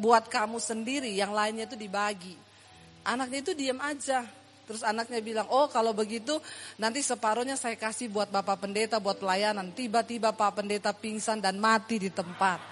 buat 0.00 0.24
kamu 0.32 0.56
sendiri. 0.56 1.12
Yang 1.12 1.32
lainnya 1.36 1.64
itu 1.68 1.76
dibagi. 1.76 2.32
Anaknya 3.04 3.44
itu 3.44 3.52
diam 3.52 3.76
aja. 3.76 4.24
Terus 4.70 4.86
anaknya 4.86 5.18
bilang, 5.18 5.50
oh 5.50 5.66
kalau 5.66 5.90
begitu 5.90 6.38
nanti 6.78 7.02
separuhnya 7.02 7.58
saya 7.58 7.74
kasih 7.74 8.06
buat 8.06 8.30
Bapak 8.30 8.62
Pendeta, 8.62 9.02
buat 9.02 9.18
pelayanan. 9.18 9.74
Tiba-tiba 9.74 10.30
Pak 10.30 10.62
Pendeta 10.62 10.94
pingsan 10.94 11.42
dan 11.42 11.58
mati 11.58 11.98
di 11.98 12.06
tempat. 12.06 12.62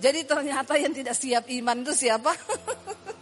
Jadi 0.00 0.24
ternyata 0.24 0.72
yang 0.80 0.96
tidak 0.96 1.12
siap 1.12 1.52
iman 1.52 1.84
itu 1.84 1.92
siapa? 1.92 2.32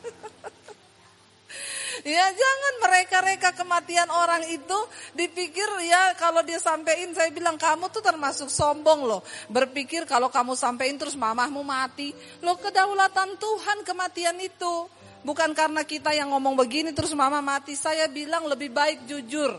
Ya 2.01 2.33
jangan 2.33 2.75
mereka-reka 2.81 3.53
kematian 3.53 4.09
orang 4.09 4.41
itu 4.49 4.79
dipikir 5.13 5.69
ya 5.85 6.17
kalau 6.17 6.41
dia 6.41 6.57
sampein 6.57 7.13
saya 7.13 7.29
bilang 7.29 7.61
kamu 7.61 7.93
tuh 7.93 8.01
termasuk 8.01 8.49
sombong 8.49 9.05
loh. 9.05 9.21
Berpikir 9.53 10.09
kalau 10.09 10.33
kamu 10.33 10.57
sampein 10.57 10.97
terus 10.97 11.13
mamahmu 11.13 11.61
mati. 11.61 12.17
Loh 12.41 12.57
kedaulatan 12.57 13.37
Tuhan 13.37 13.85
kematian 13.85 14.41
itu. 14.41 14.89
Bukan 15.21 15.53
karena 15.53 15.85
kita 15.85 16.17
yang 16.17 16.33
ngomong 16.33 16.57
begini 16.57 16.97
terus 16.97 17.13
mama 17.13 17.45
mati. 17.45 17.77
Saya 17.77 18.09
bilang 18.09 18.49
lebih 18.49 18.73
baik 18.73 19.05
jujur. 19.05 19.53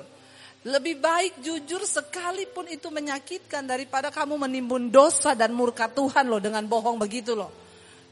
Lebih 0.61 1.01
baik 1.01 1.33
jujur 1.41 1.81
sekalipun 1.85 2.69
itu 2.69 2.93
menyakitkan 2.93 3.65
daripada 3.65 4.13
kamu 4.13 4.45
menimbun 4.45 4.93
dosa 4.93 5.33
dan 5.33 5.57
murka 5.57 5.89
Tuhan 5.89 6.29
loh 6.29 6.37
dengan 6.37 6.61
bohong 6.69 7.01
begitu 7.01 7.33
loh. 7.33 7.49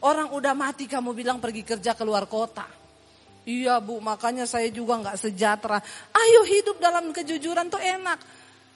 Orang 0.02 0.34
udah 0.34 0.58
mati 0.58 0.90
kamu 0.90 1.14
bilang 1.14 1.38
pergi 1.38 1.62
kerja 1.62 1.94
keluar 1.94 2.26
kota. 2.26 2.66
Iya 3.46 3.78
bu 3.82 4.02
makanya 4.02 4.50
saya 4.50 4.70
juga 4.74 4.98
nggak 4.98 5.18
sejahtera. 5.18 5.78
Ayo 6.14 6.42
hidup 6.46 6.82
dalam 6.82 7.14
kejujuran 7.14 7.70
tuh 7.70 7.82
enak. 7.82 8.18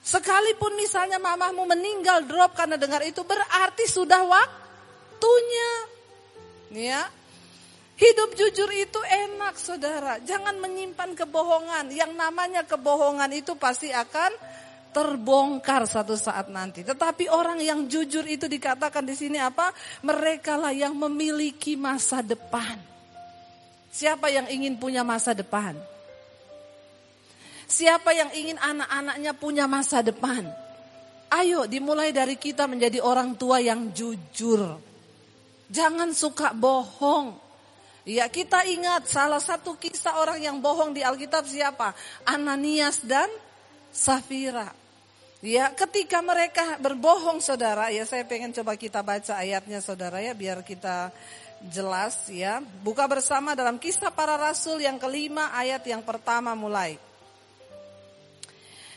Sekalipun 0.04 0.76
misalnya 0.76 1.16
mamahmu 1.16 1.64
meninggal 1.64 2.28
drop 2.28 2.52
karena 2.52 2.76
dengar 2.76 3.00
itu 3.02 3.24
berarti 3.24 3.88
sudah 3.88 4.20
waktunya. 4.22 5.72
Ya, 6.74 7.06
Hidup 7.94 8.34
jujur 8.34 8.66
itu 8.74 8.98
enak 9.06 9.54
saudara. 9.54 10.18
Jangan 10.26 10.58
menyimpan 10.58 11.14
kebohongan. 11.14 11.94
Yang 11.94 12.12
namanya 12.18 12.66
kebohongan 12.66 13.30
itu 13.30 13.54
pasti 13.54 13.94
akan 13.94 14.34
terbongkar 14.90 15.86
satu 15.86 16.18
saat 16.18 16.50
nanti. 16.50 16.82
Tetapi 16.82 17.30
orang 17.30 17.62
yang 17.62 17.86
jujur 17.86 18.26
itu 18.26 18.50
dikatakan 18.50 19.06
di 19.06 19.14
sini 19.14 19.38
apa? 19.38 19.70
Mereka 20.02 20.58
lah 20.58 20.74
yang 20.74 20.94
memiliki 20.98 21.78
masa 21.78 22.18
depan. 22.18 22.78
Siapa 23.94 24.26
yang 24.26 24.50
ingin 24.50 24.74
punya 24.74 25.06
masa 25.06 25.30
depan? 25.30 25.78
Siapa 27.70 28.10
yang 28.10 28.30
ingin 28.34 28.58
anak-anaknya 28.58 29.32
punya 29.38 29.70
masa 29.70 30.02
depan? 30.02 30.50
Ayo 31.30 31.66
dimulai 31.70 32.10
dari 32.10 32.34
kita 32.34 32.66
menjadi 32.66 32.98
orang 33.02 33.38
tua 33.38 33.62
yang 33.62 33.94
jujur. 33.94 34.82
Jangan 35.70 36.10
suka 36.10 36.50
bohong. 36.54 37.43
Ya 38.04 38.28
kita 38.28 38.68
ingat 38.68 39.08
salah 39.08 39.40
satu 39.40 39.80
kisah 39.80 40.20
orang 40.20 40.36
yang 40.36 40.60
bohong 40.60 40.92
di 40.92 41.00
Alkitab 41.00 41.48
siapa? 41.48 41.96
Ananias 42.28 43.00
dan 43.00 43.28
Safira. 43.88 44.68
Ya 45.44 45.72
ketika 45.72 46.20
mereka 46.24 46.80
berbohong 46.80 47.40
saudara 47.40 47.92
ya 47.92 48.04
saya 48.08 48.24
pengen 48.24 48.52
coba 48.52 48.76
kita 48.80 49.04
baca 49.04 49.36
ayatnya 49.40 49.80
saudara 49.80 50.20
ya 50.20 50.36
biar 50.36 50.60
kita 50.60 51.12
jelas 51.72 52.28
ya. 52.28 52.60
Buka 52.60 53.08
bersama 53.08 53.56
dalam 53.56 53.80
kisah 53.80 54.12
para 54.12 54.36
rasul 54.36 54.84
yang 54.84 55.00
kelima 55.00 55.52
ayat 55.56 55.80
yang 55.88 56.04
pertama 56.04 56.52
mulai. 56.52 57.00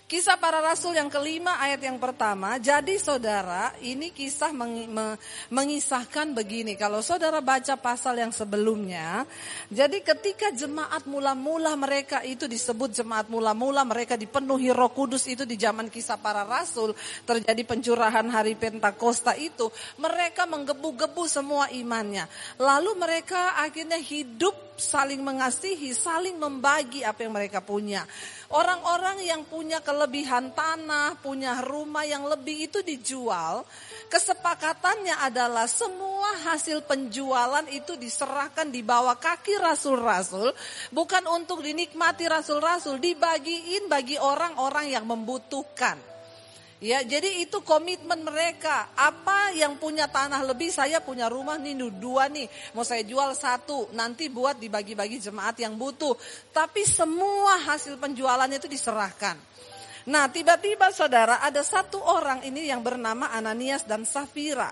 Kisah 0.08 0.40
para 0.40 0.64
rasul 0.64 0.96
yang 0.96 1.12
kelima 1.12 1.60
ayat 1.60 1.84
yang 1.84 2.00
pertama. 2.00 2.56
Jadi 2.64 2.96
saudara 2.96 3.76
ini 3.84 4.16
kisah 4.16 4.56
meng, 4.56 4.88
me, 4.88 5.20
mengisahkan 5.52 6.32
begini. 6.32 6.80
Kalau 6.80 7.04
saudara 7.04 7.44
baca 7.44 7.76
pasal 7.76 8.24
yang 8.24 8.32
sebelumnya. 8.32 9.28
Jadi 9.68 10.00
ketika 10.00 10.56
jemaat 10.56 11.04
mula-mula 11.12 11.76
mereka 11.76 12.24
itu 12.24 12.48
disebut 12.48 12.96
jemaat 12.96 13.28
mula-mula 13.28 13.84
mereka 13.84 14.16
dipenuhi 14.16 14.72
roh 14.72 14.96
kudus 14.96 15.28
itu 15.28 15.44
di 15.44 15.60
zaman 15.60 15.92
kisah 15.92 16.16
para 16.16 16.48
rasul. 16.48 16.96
Terjadi 17.28 17.68
pencurahan 17.68 18.32
hari 18.32 18.56
Pentakosta 18.56 19.36
itu. 19.36 19.68
Mereka 20.00 20.48
menggebu-gebu 20.48 21.28
semua 21.28 21.68
imannya. 21.68 22.32
Lalu 22.56 22.96
mereka 22.96 23.60
akhirnya 23.60 24.00
hidup 24.00 24.67
saling 24.78 25.26
mengasihi, 25.26 25.92
saling 25.92 26.38
membagi 26.38 27.02
apa 27.02 27.26
yang 27.26 27.34
mereka 27.34 27.60
punya. 27.66 28.06
Orang-orang 28.54 29.26
yang 29.26 29.44
punya 29.44 29.84
kelebihan 29.84 30.56
tanah, 30.56 31.20
punya 31.20 31.60
rumah 31.66 32.08
yang 32.08 32.24
lebih 32.30 32.72
itu 32.72 32.80
dijual. 32.86 33.66
Kesepakatannya 34.08 35.20
adalah 35.20 35.68
semua 35.68 36.48
hasil 36.48 36.86
penjualan 36.88 37.66
itu 37.68 38.00
diserahkan 38.00 38.72
di 38.72 38.86
bawah 38.86 39.20
kaki 39.20 39.60
rasul-rasul. 39.60 40.56
Bukan 40.96 41.28
untuk 41.28 41.60
dinikmati 41.60 42.30
rasul-rasul, 42.30 43.04
dibagiin 43.04 43.92
bagi 43.92 44.16
orang-orang 44.16 44.96
yang 44.96 45.04
membutuhkan. 45.04 46.17
Ya, 46.78 47.02
jadi 47.02 47.42
itu 47.42 47.58
komitmen 47.66 48.22
mereka. 48.22 48.94
Apa 48.94 49.50
yang 49.58 49.82
punya 49.82 50.06
tanah 50.06 50.46
lebih, 50.46 50.70
saya 50.70 51.02
punya 51.02 51.26
rumah 51.26 51.58
nih 51.58 51.74
dua 51.90 52.30
nih. 52.30 52.46
Mau 52.78 52.86
saya 52.86 53.02
jual 53.02 53.34
satu, 53.34 53.90
nanti 53.98 54.30
buat 54.30 54.62
dibagi-bagi 54.62 55.18
jemaat 55.18 55.58
yang 55.58 55.74
butuh. 55.74 56.14
Tapi 56.54 56.86
semua 56.86 57.58
hasil 57.66 57.98
penjualannya 57.98 58.62
itu 58.62 58.70
diserahkan. 58.70 59.42
Nah, 60.08 60.30
tiba-tiba 60.30 60.94
saudara 60.94 61.42
ada 61.44 61.66
satu 61.66 62.00
orang 62.00 62.46
ini 62.46 62.70
yang 62.70 62.86
bernama 62.86 63.34
Ananias 63.34 63.84
dan 63.84 64.06
Safira. 64.06 64.70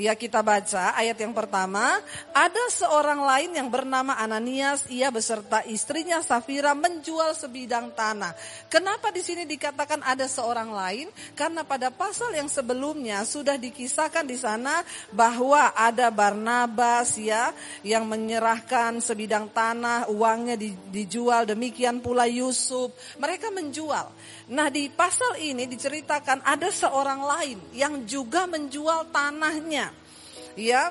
Ya 0.00 0.16
kita 0.16 0.40
baca 0.40 0.96
ayat 0.96 1.20
yang 1.20 1.36
pertama, 1.36 2.00
ada 2.32 2.64
seorang 2.72 3.20
lain 3.20 3.52
yang 3.52 3.68
bernama 3.68 4.16
Ananias, 4.16 4.88
ia 4.88 5.12
beserta 5.12 5.60
istrinya 5.68 6.24
Safira 6.24 6.72
menjual 6.72 7.36
sebidang 7.36 7.92
tanah. 7.92 8.32
Kenapa 8.72 9.12
di 9.12 9.20
sini 9.20 9.44
dikatakan 9.44 10.00
ada 10.00 10.24
seorang 10.24 10.72
lain? 10.72 11.12
Karena 11.36 11.68
pada 11.68 11.92
pasal 11.92 12.32
yang 12.32 12.48
sebelumnya 12.48 13.28
sudah 13.28 13.60
dikisahkan 13.60 14.24
di 14.24 14.40
sana 14.40 14.80
bahwa 15.12 15.76
ada 15.76 16.08
Barnabas 16.08 17.20
ya 17.20 17.52
yang 17.84 18.08
menyerahkan 18.08 19.04
sebidang 19.04 19.52
tanah, 19.52 20.08
uangnya 20.08 20.56
dijual, 20.88 21.44
demikian 21.44 22.00
pula 22.00 22.24
Yusuf. 22.24 22.88
Mereka 23.20 23.52
menjual. 23.52 24.08
Nah 24.50 24.66
di 24.66 24.90
pasal 24.90 25.38
ini 25.38 25.70
diceritakan 25.70 26.42
ada 26.42 26.68
seorang 26.74 27.22
lain 27.22 27.58
yang 27.70 28.02
juga 28.02 28.50
menjual 28.50 29.14
tanahnya. 29.14 29.94
Ya, 30.58 30.90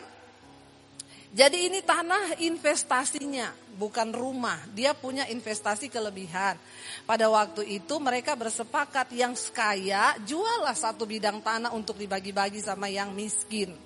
jadi 1.30 1.70
ini 1.70 1.86
tanah 1.86 2.42
investasinya, 2.42 3.54
bukan 3.78 4.10
rumah. 4.10 4.58
Dia 4.74 4.98
punya 4.98 5.30
investasi 5.30 5.86
kelebihan. 5.86 6.58
Pada 7.06 7.30
waktu 7.30 7.70
itu 7.70 8.01
mereka 8.01 8.34
bersepakat 8.34 9.13
yang 9.13 9.38
kaya 9.54 10.18
juallah 10.25 10.74
satu 10.74 11.06
bidang 11.06 11.44
tanah 11.46 11.70
untuk 11.70 12.01
dibagi-bagi 12.01 12.66
sama 12.66 12.89
yang 12.89 13.13
miskin. 13.13 13.78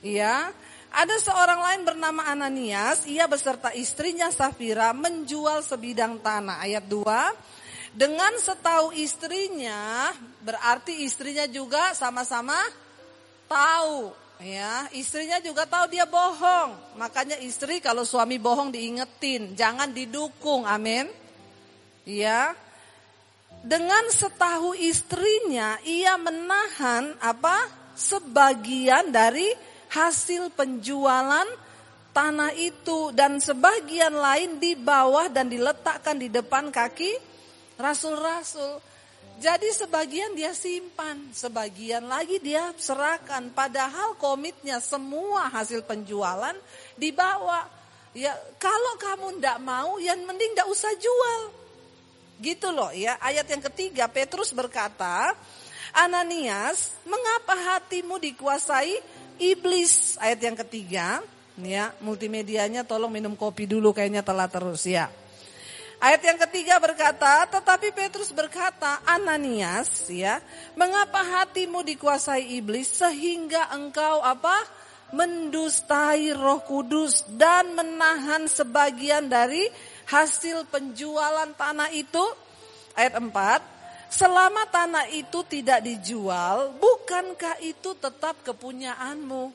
Ya, 0.00 0.48
ada 0.88 1.16
seorang 1.20 1.60
lain 1.60 1.82
bernama 1.84 2.24
Ananias, 2.24 3.04
ia 3.04 3.28
beserta 3.28 3.68
istrinya 3.76 4.32
Safira 4.32 4.96
menjual 4.96 5.60
sebidang 5.60 6.16
tanah. 6.24 6.64
Ayat 6.64 6.88
2, 6.88 7.04
dengan 7.96 8.36
setahu 8.36 8.92
istrinya, 8.92 10.12
berarti 10.44 11.04
istrinya 11.04 11.48
juga 11.48 11.96
sama-sama 11.96 12.56
tahu. 13.48 14.12
Ya, 14.38 14.86
istrinya 14.94 15.42
juga 15.42 15.66
tahu 15.66 15.90
dia 15.90 16.06
bohong. 16.06 16.94
Makanya 16.94 17.42
istri 17.42 17.82
kalau 17.82 18.06
suami 18.06 18.38
bohong 18.38 18.70
diingetin, 18.70 19.58
jangan 19.58 19.90
didukung. 19.90 20.62
Amin. 20.62 21.10
Ya. 22.06 22.54
Dengan 23.66 24.06
setahu 24.14 24.78
istrinya, 24.78 25.82
ia 25.82 26.14
menahan 26.14 27.18
apa? 27.18 27.66
Sebagian 27.98 29.10
dari 29.10 29.50
hasil 29.90 30.54
penjualan 30.54 31.50
tanah 32.14 32.54
itu 32.54 33.10
dan 33.10 33.42
sebagian 33.42 34.14
lain 34.14 34.62
di 34.62 34.78
bawah 34.78 35.26
dan 35.26 35.50
diletakkan 35.50 36.14
di 36.14 36.30
depan 36.30 36.70
kaki 36.70 37.27
rasul-rasul. 37.78 38.82
Jadi 39.38 39.70
sebagian 39.70 40.34
dia 40.34 40.50
simpan, 40.50 41.30
sebagian 41.30 42.10
lagi 42.10 42.42
dia 42.42 42.74
serahkan. 42.74 43.54
Padahal 43.54 44.18
komitnya 44.18 44.82
semua 44.82 45.46
hasil 45.46 45.86
penjualan 45.86 46.58
dibawa. 46.98 47.70
Ya 48.18 48.34
kalau 48.58 48.98
kamu 48.98 49.38
ndak 49.38 49.62
mau, 49.62 49.94
yang 50.02 50.18
mending 50.26 50.58
ndak 50.58 50.66
usah 50.66 50.90
jual. 50.98 51.54
Gitu 52.42 52.66
loh 52.74 52.90
ya. 52.90 53.14
Ayat 53.22 53.46
yang 53.46 53.62
ketiga 53.70 54.10
Petrus 54.10 54.50
berkata, 54.50 55.38
Ananias, 55.94 56.98
mengapa 57.06 57.54
hatimu 57.54 58.18
dikuasai 58.18 58.98
iblis? 59.38 60.18
Ayat 60.18 60.42
yang 60.42 60.58
ketiga, 60.66 61.22
ya 61.62 61.94
multimedianya 62.02 62.82
tolong 62.82 63.10
minum 63.10 63.38
kopi 63.38 63.70
dulu 63.70 63.94
kayaknya 63.94 64.26
telah 64.26 64.50
terus 64.50 64.82
ya. 64.82 65.06
Ayat 65.98 66.22
yang 66.22 66.38
ketiga 66.46 66.78
berkata, 66.78 67.42
tetapi 67.50 67.90
Petrus 67.90 68.30
berkata, 68.30 69.02
Ananias, 69.02 70.06
ya, 70.06 70.38
mengapa 70.78 71.26
hatimu 71.26 71.82
dikuasai 71.82 72.54
iblis 72.54 73.02
sehingga 73.02 73.66
engkau 73.74 74.22
apa? 74.22 74.62
Mendustai 75.10 76.30
Roh 76.38 76.62
Kudus 76.62 77.26
dan 77.34 77.74
menahan 77.74 78.46
sebagian 78.46 79.26
dari 79.26 79.66
hasil 80.06 80.70
penjualan 80.70 81.50
tanah 81.58 81.90
itu. 81.90 82.22
Ayat 82.94 83.18
4, 83.18 83.34
selama 84.06 84.70
tanah 84.70 85.10
itu 85.10 85.42
tidak 85.50 85.82
dijual, 85.82 86.78
bukankah 86.78 87.58
itu 87.58 87.98
tetap 87.98 88.38
kepunyaanmu? 88.46 89.50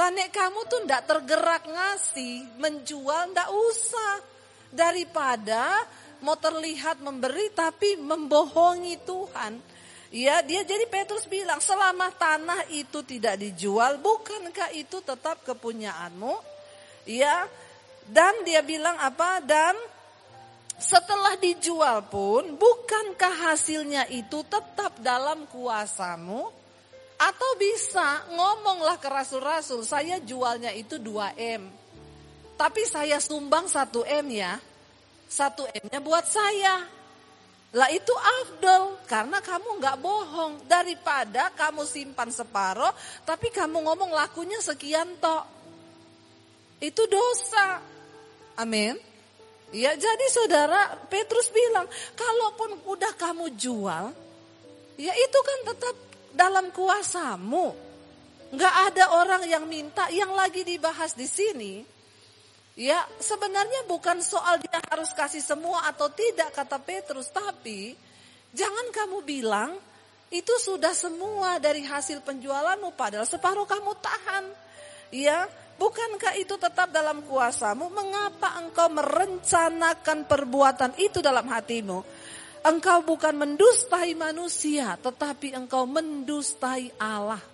Lah 0.00 0.08
nek 0.16 0.32
kamu 0.32 0.64
tuh 0.64 0.80
ndak 0.88 1.04
tergerak 1.04 1.68
ngasih, 1.68 2.56
menjual 2.56 3.36
ndak 3.36 3.52
usah 3.52 4.31
daripada 4.72 5.84
mau 6.24 6.34
terlihat 6.34 7.04
memberi 7.04 7.52
tapi 7.52 8.00
membohongi 8.00 8.96
Tuhan. 9.04 9.60
Ya, 10.12 10.44
dia 10.44 10.60
jadi 10.60 10.84
Petrus 10.92 11.24
bilang, 11.24 11.56
selama 11.56 12.12
tanah 12.12 12.68
itu 12.68 13.00
tidak 13.00 13.40
dijual, 13.40 13.96
bukankah 13.96 14.68
itu 14.76 15.00
tetap 15.00 15.40
kepunyaanmu? 15.40 16.36
Ya, 17.08 17.48
dan 18.04 18.44
dia 18.44 18.60
bilang 18.60 18.92
apa? 19.00 19.40
Dan 19.40 19.72
setelah 20.76 21.40
dijual 21.40 22.04
pun, 22.12 22.60
bukankah 22.60 23.56
hasilnya 23.56 24.04
itu 24.12 24.44
tetap 24.44 25.00
dalam 25.00 25.48
kuasamu? 25.48 26.44
Atau 27.16 27.50
bisa 27.56 28.28
ngomonglah 28.36 29.00
ke 29.00 29.08
rasul-rasul, 29.08 29.80
saya 29.86 30.20
jualnya 30.20 30.76
itu 30.76 31.00
2M. 31.00 31.81
Tapi 32.62 32.86
saya 32.86 33.18
sumbang 33.18 33.66
1M 33.66 34.26
ya. 34.30 34.54
1M-nya 35.26 35.98
buat 35.98 36.22
saya. 36.22 36.86
Lah 37.74 37.90
itu 37.90 38.14
afdol 38.14 39.02
karena 39.10 39.42
kamu 39.42 39.82
nggak 39.82 39.98
bohong 39.98 40.62
daripada 40.70 41.50
kamu 41.58 41.82
simpan 41.82 42.30
separoh 42.30 42.94
tapi 43.26 43.50
kamu 43.50 43.82
ngomong 43.82 44.14
lakunya 44.14 44.62
sekian 44.62 45.10
tok. 45.18 45.42
Itu 46.78 47.02
dosa. 47.10 47.82
Amin. 48.54 48.94
Ya 49.74 49.98
jadi 49.98 50.26
saudara 50.30 51.02
Petrus 51.10 51.50
bilang 51.50 51.90
kalaupun 52.14 52.78
udah 52.86 53.10
kamu 53.18 53.58
jual 53.58 54.14
ya 55.00 55.12
itu 55.18 55.38
kan 55.42 55.58
tetap 55.74 55.96
dalam 56.30 56.70
kuasamu. 56.70 57.74
Nggak 58.54 58.74
ada 58.92 59.04
orang 59.18 59.42
yang 59.50 59.66
minta 59.66 60.06
yang 60.14 60.30
lagi 60.30 60.62
dibahas 60.62 61.18
di 61.18 61.26
sini 61.26 61.91
Ya, 62.72 63.04
sebenarnya 63.20 63.84
bukan 63.84 64.24
soal 64.24 64.56
dia 64.56 64.80
harus 64.88 65.12
kasih 65.12 65.44
semua 65.44 65.84
atau 65.92 66.08
tidak 66.08 66.56
kata 66.56 66.80
Petrus, 66.80 67.28
tapi 67.28 67.92
jangan 68.56 68.88
kamu 68.88 69.20
bilang 69.20 69.76
itu 70.32 70.54
sudah 70.56 70.96
semua 70.96 71.60
dari 71.60 71.84
hasil 71.84 72.24
penjualanmu 72.24 72.96
padahal 72.96 73.28
separuh 73.28 73.68
kamu 73.68 73.92
tahan. 74.00 74.44
Ya, 75.12 75.44
bukankah 75.76 76.40
itu 76.40 76.56
tetap 76.56 76.88
dalam 76.88 77.20
kuasamu? 77.28 77.92
Mengapa 77.92 78.56
engkau 78.64 78.88
merencanakan 78.88 80.24
perbuatan 80.24 80.96
itu 80.96 81.20
dalam 81.20 81.44
hatimu? 81.44 82.00
Engkau 82.64 83.04
bukan 83.04 83.36
mendustai 83.36 84.16
manusia, 84.16 84.96
tetapi 84.96 85.52
engkau 85.52 85.84
mendustai 85.84 86.96
Allah. 86.96 87.51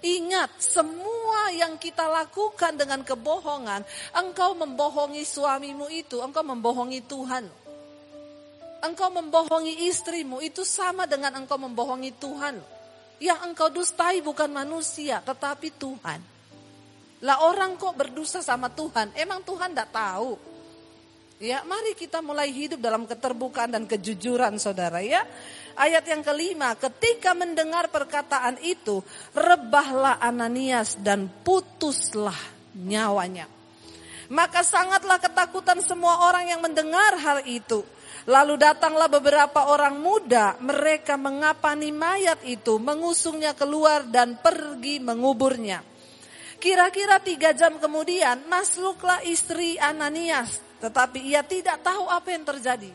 Ingat, 0.00 0.56
semua 0.56 1.52
yang 1.52 1.76
kita 1.76 2.08
lakukan 2.08 2.72
dengan 2.72 3.04
kebohongan, 3.04 3.84
engkau 4.16 4.56
membohongi 4.56 5.28
suamimu 5.28 5.92
itu, 5.92 6.24
engkau 6.24 6.40
membohongi 6.40 7.04
Tuhan. 7.04 7.44
Engkau 8.80 9.12
membohongi 9.12 9.84
istrimu, 9.92 10.40
itu 10.40 10.64
sama 10.64 11.04
dengan 11.04 11.36
engkau 11.36 11.60
membohongi 11.60 12.16
Tuhan. 12.16 12.56
Yang 13.20 13.38
engkau 13.44 13.68
dustai 13.68 14.24
bukan 14.24 14.48
manusia, 14.48 15.20
tetapi 15.20 15.68
Tuhan. 15.76 16.20
Lah 17.20 17.44
orang 17.44 17.76
kok 17.76 17.92
berdosa 17.92 18.40
sama 18.40 18.72
Tuhan, 18.72 19.12
emang 19.12 19.44
Tuhan 19.44 19.76
tidak 19.76 19.92
tahu. 19.92 20.49
Ya, 21.40 21.64
mari 21.64 21.96
kita 21.96 22.20
mulai 22.20 22.52
hidup 22.52 22.84
dalam 22.84 23.08
keterbukaan 23.08 23.72
dan 23.72 23.88
kejujuran 23.88 24.60
saudara 24.60 25.00
ya. 25.00 25.24
Ayat 25.72 26.04
yang 26.04 26.20
kelima, 26.20 26.76
ketika 26.76 27.32
mendengar 27.32 27.88
perkataan 27.88 28.60
itu, 28.60 29.00
rebahlah 29.32 30.20
Ananias 30.20 31.00
dan 31.00 31.32
putuslah 31.40 32.36
nyawanya. 32.76 33.48
Maka 34.28 34.60
sangatlah 34.60 35.16
ketakutan 35.16 35.80
semua 35.80 36.28
orang 36.28 36.44
yang 36.44 36.60
mendengar 36.60 37.16
hal 37.16 37.40
itu. 37.48 37.88
Lalu 38.28 38.60
datanglah 38.60 39.08
beberapa 39.08 39.72
orang 39.72 39.96
muda, 39.96 40.60
mereka 40.60 41.16
mengapani 41.16 41.88
mayat 41.88 42.44
itu, 42.44 42.76
mengusungnya 42.76 43.56
keluar 43.56 44.04
dan 44.04 44.36
pergi 44.36 45.00
menguburnya. 45.00 45.80
Kira-kira 46.60 47.16
tiga 47.24 47.56
jam 47.56 47.80
kemudian 47.80 48.44
masuklah 48.44 49.24
istri 49.24 49.80
Ananias, 49.80 50.68
tetapi 50.80 51.20
ia 51.20 51.44
tidak 51.44 51.84
tahu 51.84 52.08
apa 52.08 52.28
yang 52.32 52.44
terjadi. 52.44 52.90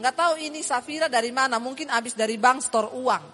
Nggak 0.00 0.16
tahu 0.16 0.34
ini 0.40 0.64
Safira 0.64 1.06
dari 1.06 1.30
mana, 1.30 1.60
mungkin 1.60 1.92
habis 1.92 2.16
dari 2.16 2.40
bank 2.40 2.64
store 2.64 2.90
uang. 2.96 3.24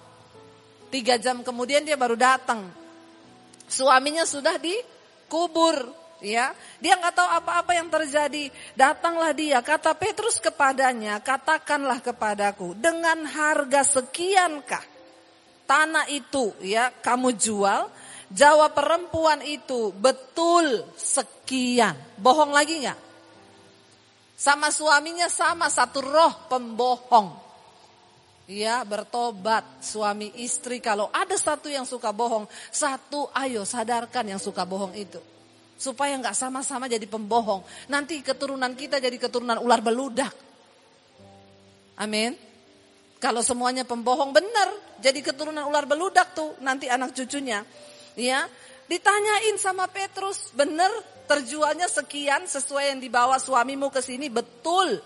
Tiga 0.90 1.16
jam 1.16 1.46
kemudian 1.46 1.86
dia 1.86 1.94
baru 1.94 2.18
datang. 2.18 2.66
Suaminya 3.68 4.26
sudah 4.26 4.58
dikubur, 4.58 5.94
ya. 6.18 6.50
Dia 6.82 6.98
nggak 6.98 7.14
tahu 7.14 7.28
apa-apa 7.28 7.72
yang 7.78 7.86
terjadi. 7.86 8.50
Datanglah 8.74 9.30
dia, 9.30 9.62
kata 9.62 9.94
Petrus 9.94 10.42
kepadanya, 10.42 11.22
katakanlah 11.22 12.02
kepadaku, 12.02 12.74
dengan 12.74 13.22
harga 13.28 13.84
sekiankah 14.00 14.98
tanah 15.68 16.08
itu 16.08 16.56
ya 16.64 16.88
kamu 17.04 17.36
jual? 17.36 17.92
Jawab 18.28 18.76
perempuan 18.76 19.40
itu, 19.40 19.88
betul 19.96 20.84
sekian. 21.00 21.96
Bohong 22.20 22.52
lagi 22.52 22.84
nggak? 22.84 23.07
Sama 24.38 24.70
suaminya 24.70 25.26
sama, 25.26 25.66
satu 25.66 25.98
roh 25.98 26.46
pembohong. 26.46 27.34
Ya 28.46 28.80
bertobat 28.86 29.82
suami 29.82 30.30
istri 30.40 30.78
kalau 30.78 31.10
ada 31.10 31.34
satu 31.34 31.66
yang 31.66 31.82
suka 31.82 32.14
bohong, 32.14 32.46
satu 32.70 33.28
ayo 33.34 33.66
sadarkan 33.66 34.30
yang 34.30 34.40
suka 34.40 34.62
bohong 34.62 34.94
itu. 34.94 35.18
Supaya 35.74 36.14
nggak 36.16 36.38
sama-sama 36.38 36.86
jadi 36.86 37.02
pembohong. 37.10 37.66
Nanti 37.90 38.22
keturunan 38.22 38.72
kita 38.78 39.02
jadi 39.02 39.18
keturunan 39.18 39.58
ular 39.58 39.82
beludak. 39.82 40.32
Amin. 41.98 42.38
Kalau 43.18 43.42
semuanya 43.42 43.82
pembohong 43.82 44.30
benar, 44.30 44.70
jadi 45.02 45.18
keturunan 45.18 45.66
ular 45.66 45.82
beludak 45.90 46.30
tuh 46.38 46.54
nanti 46.62 46.86
anak 46.86 47.10
cucunya. 47.10 47.66
Ya, 48.14 48.46
ditanyain 48.88 49.56
sama 49.60 49.86
Petrus, 49.86 50.50
benar 50.56 50.90
terjualnya 51.28 51.86
sekian 51.86 52.48
sesuai 52.48 52.96
yang 52.96 53.00
dibawa 53.04 53.36
suamimu 53.36 53.92
ke 53.92 54.00
sini 54.00 54.32
betul. 54.32 54.96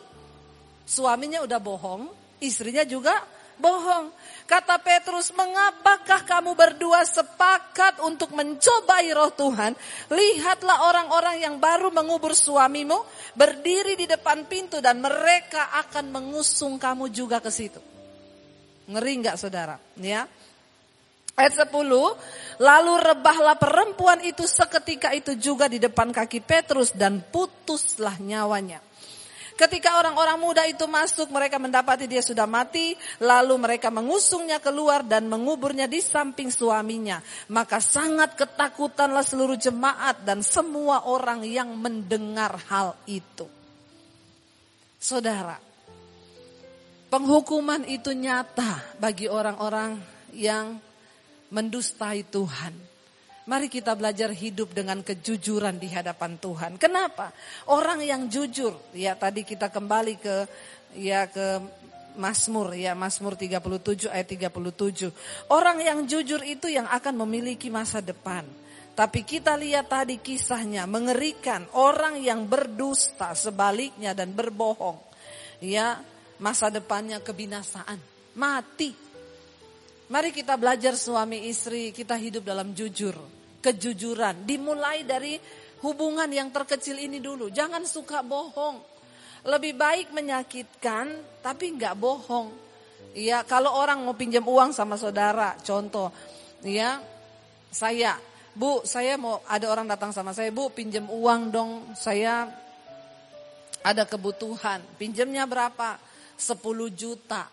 Suaminya 0.87 1.43
udah 1.43 1.59
bohong, 1.59 2.07
istrinya 2.39 2.87
juga 2.87 3.15
bohong. 3.59 4.11
Kata 4.47 4.83
Petrus, 4.83 5.31
mengapakah 5.33 6.27
kamu 6.27 6.53
berdua 6.59 7.07
sepakat 7.07 8.03
untuk 8.05 8.35
mencobai 8.35 9.09
roh 9.15 9.33
Tuhan? 9.33 9.73
Lihatlah 10.11 10.91
orang-orang 10.91 11.41
yang 11.41 11.57
baru 11.63 11.89
mengubur 11.95 12.35
suamimu 12.35 13.01
berdiri 13.39 13.95
di 13.97 14.05
depan 14.11 14.45
pintu 14.51 14.83
dan 14.83 14.99
mereka 14.99 15.73
akan 15.87 16.11
mengusung 16.11 16.77
kamu 16.77 17.09
juga 17.15 17.39
ke 17.39 17.49
situ. 17.49 17.81
Ngeri 18.91 19.13
nggak 19.23 19.37
saudara? 19.39 19.79
Ya. 19.97 20.27
Ayat 21.33 21.65
10, 21.65 22.61
lalu 22.61 22.93
rebahlah 23.01 23.57
perempuan 23.57 24.21
itu 24.21 24.45
seketika 24.45 25.17
itu 25.17 25.33
juga 25.41 25.65
di 25.65 25.81
depan 25.81 26.13
kaki 26.13 26.45
Petrus 26.45 26.93
dan 26.93 27.25
putuslah 27.25 28.21
nyawanya. 28.21 28.85
Ketika 29.57 30.01
orang-orang 30.01 30.41
muda 30.41 30.65
itu 30.65 30.85
masuk, 30.89 31.29
mereka 31.29 31.61
mendapati 31.61 32.09
dia 32.09 32.25
sudah 32.25 32.49
mati, 32.49 32.97
lalu 33.21 33.57
mereka 33.61 33.93
mengusungnya 33.93 34.61
keluar 34.61 35.05
dan 35.05 35.29
menguburnya 35.29 35.89
di 35.89 36.01
samping 36.01 36.49
suaminya. 36.49 37.21
Maka 37.53 37.81
sangat 37.81 38.37
ketakutanlah 38.37 39.25
seluruh 39.25 39.57
jemaat 39.57 40.25
dan 40.25 40.41
semua 40.41 41.05
orang 41.09 41.45
yang 41.45 41.73
mendengar 41.77 42.57
hal 42.69 42.97
itu. 43.09 43.45
Saudara, 44.97 45.73
Penghukuman 47.13 47.85
itu 47.93 48.17
nyata 48.17 48.97
bagi 48.97 49.29
orang-orang 49.29 50.01
yang 50.33 50.81
mendustai 51.53 52.25
Tuhan. 52.27 52.75
Mari 53.43 53.67
kita 53.67 53.93
belajar 53.99 54.31
hidup 54.31 54.71
dengan 54.73 55.03
kejujuran 55.03 55.77
di 55.77 55.91
hadapan 55.91 56.39
Tuhan. 56.39 56.79
Kenapa? 56.79 57.35
Orang 57.69 58.01
yang 58.01 58.31
jujur, 58.31 58.73
ya 58.95 59.19
tadi 59.19 59.43
kita 59.43 59.67
kembali 59.67 60.15
ke 60.17 60.37
ya 60.97 61.27
ke 61.27 61.59
Mazmur 62.17 62.77
ya 62.77 62.93
Mazmur 62.93 63.35
37 63.35 64.09
ayat 64.13 64.29
37. 64.29 65.11
Orang 65.51 65.81
yang 65.81 66.05
jujur 66.05 66.41
itu 66.45 66.69
yang 66.69 66.87
akan 66.89 67.15
memiliki 67.27 67.73
masa 67.73 68.05
depan. 68.05 68.45
Tapi 68.93 69.25
kita 69.25 69.57
lihat 69.57 69.89
tadi 69.89 70.21
kisahnya 70.21 70.85
mengerikan 70.85 71.65
orang 71.73 72.21
yang 72.21 72.45
berdusta 72.45 73.33
sebaliknya 73.33 74.13
dan 74.13 74.37
berbohong. 74.37 75.01
Ya, 75.65 75.97
masa 76.37 76.69
depannya 76.69 77.23
kebinasaan, 77.25 77.97
mati. 78.37 78.93
Mari 80.11 80.35
kita 80.35 80.59
belajar 80.59 80.99
suami 80.99 81.47
istri, 81.47 81.95
kita 81.95 82.19
hidup 82.19 82.43
dalam 82.43 82.75
jujur, 82.75 83.15
kejujuran. 83.63 84.43
Dimulai 84.43 85.07
dari 85.07 85.39
hubungan 85.83 86.27
yang 86.31 86.51
terkecil 86.51 86.99
ini 86.99 87.23
dulu. 87.23 87.51
Jangan 87.51 87.87
suka 87.87 88.23
bohong. 88.27 88.83
Lebih 89.43 89.75
baik 89.75 90.09
menyakitkan, 90.15 91.39
tapi 91.43 91.75
nggak 91.75 91.95
bohong. 91.99 92.55
Ya, 93.13 93.45
kalau 93.45 93.75
orang 93.77 94.01
mau 94.01 94.17
pinjam 94.17 94.47
uang 94.47 94.73
sama 94.73 94.97
saudara, 94.97 95.59
contoh, 95.61 96.09
ya, 96.65 97.03
saya, 97.69 98.17
Bu, 98.57 98.87
saya 98.87 99.19
mau 99.19 99.43
ada 99.45 99.69
orang 99.69 99.85
datang 99.85 100.15
sama 100.15 100.33
saya, 100.33 100.49
Bu, 100.55 100.73
pinjam 100.73 101.05
uang 101.11 101.53
dong, 101.53 101.71
saya 101.99 102.49
ada 103.83 104.07
kebutuhan. 104.07 104.81
Pinjamnya 104.97 105.45
berapa? 105.45 105.99
10 106.39 106.59
juta. 106.95 107.51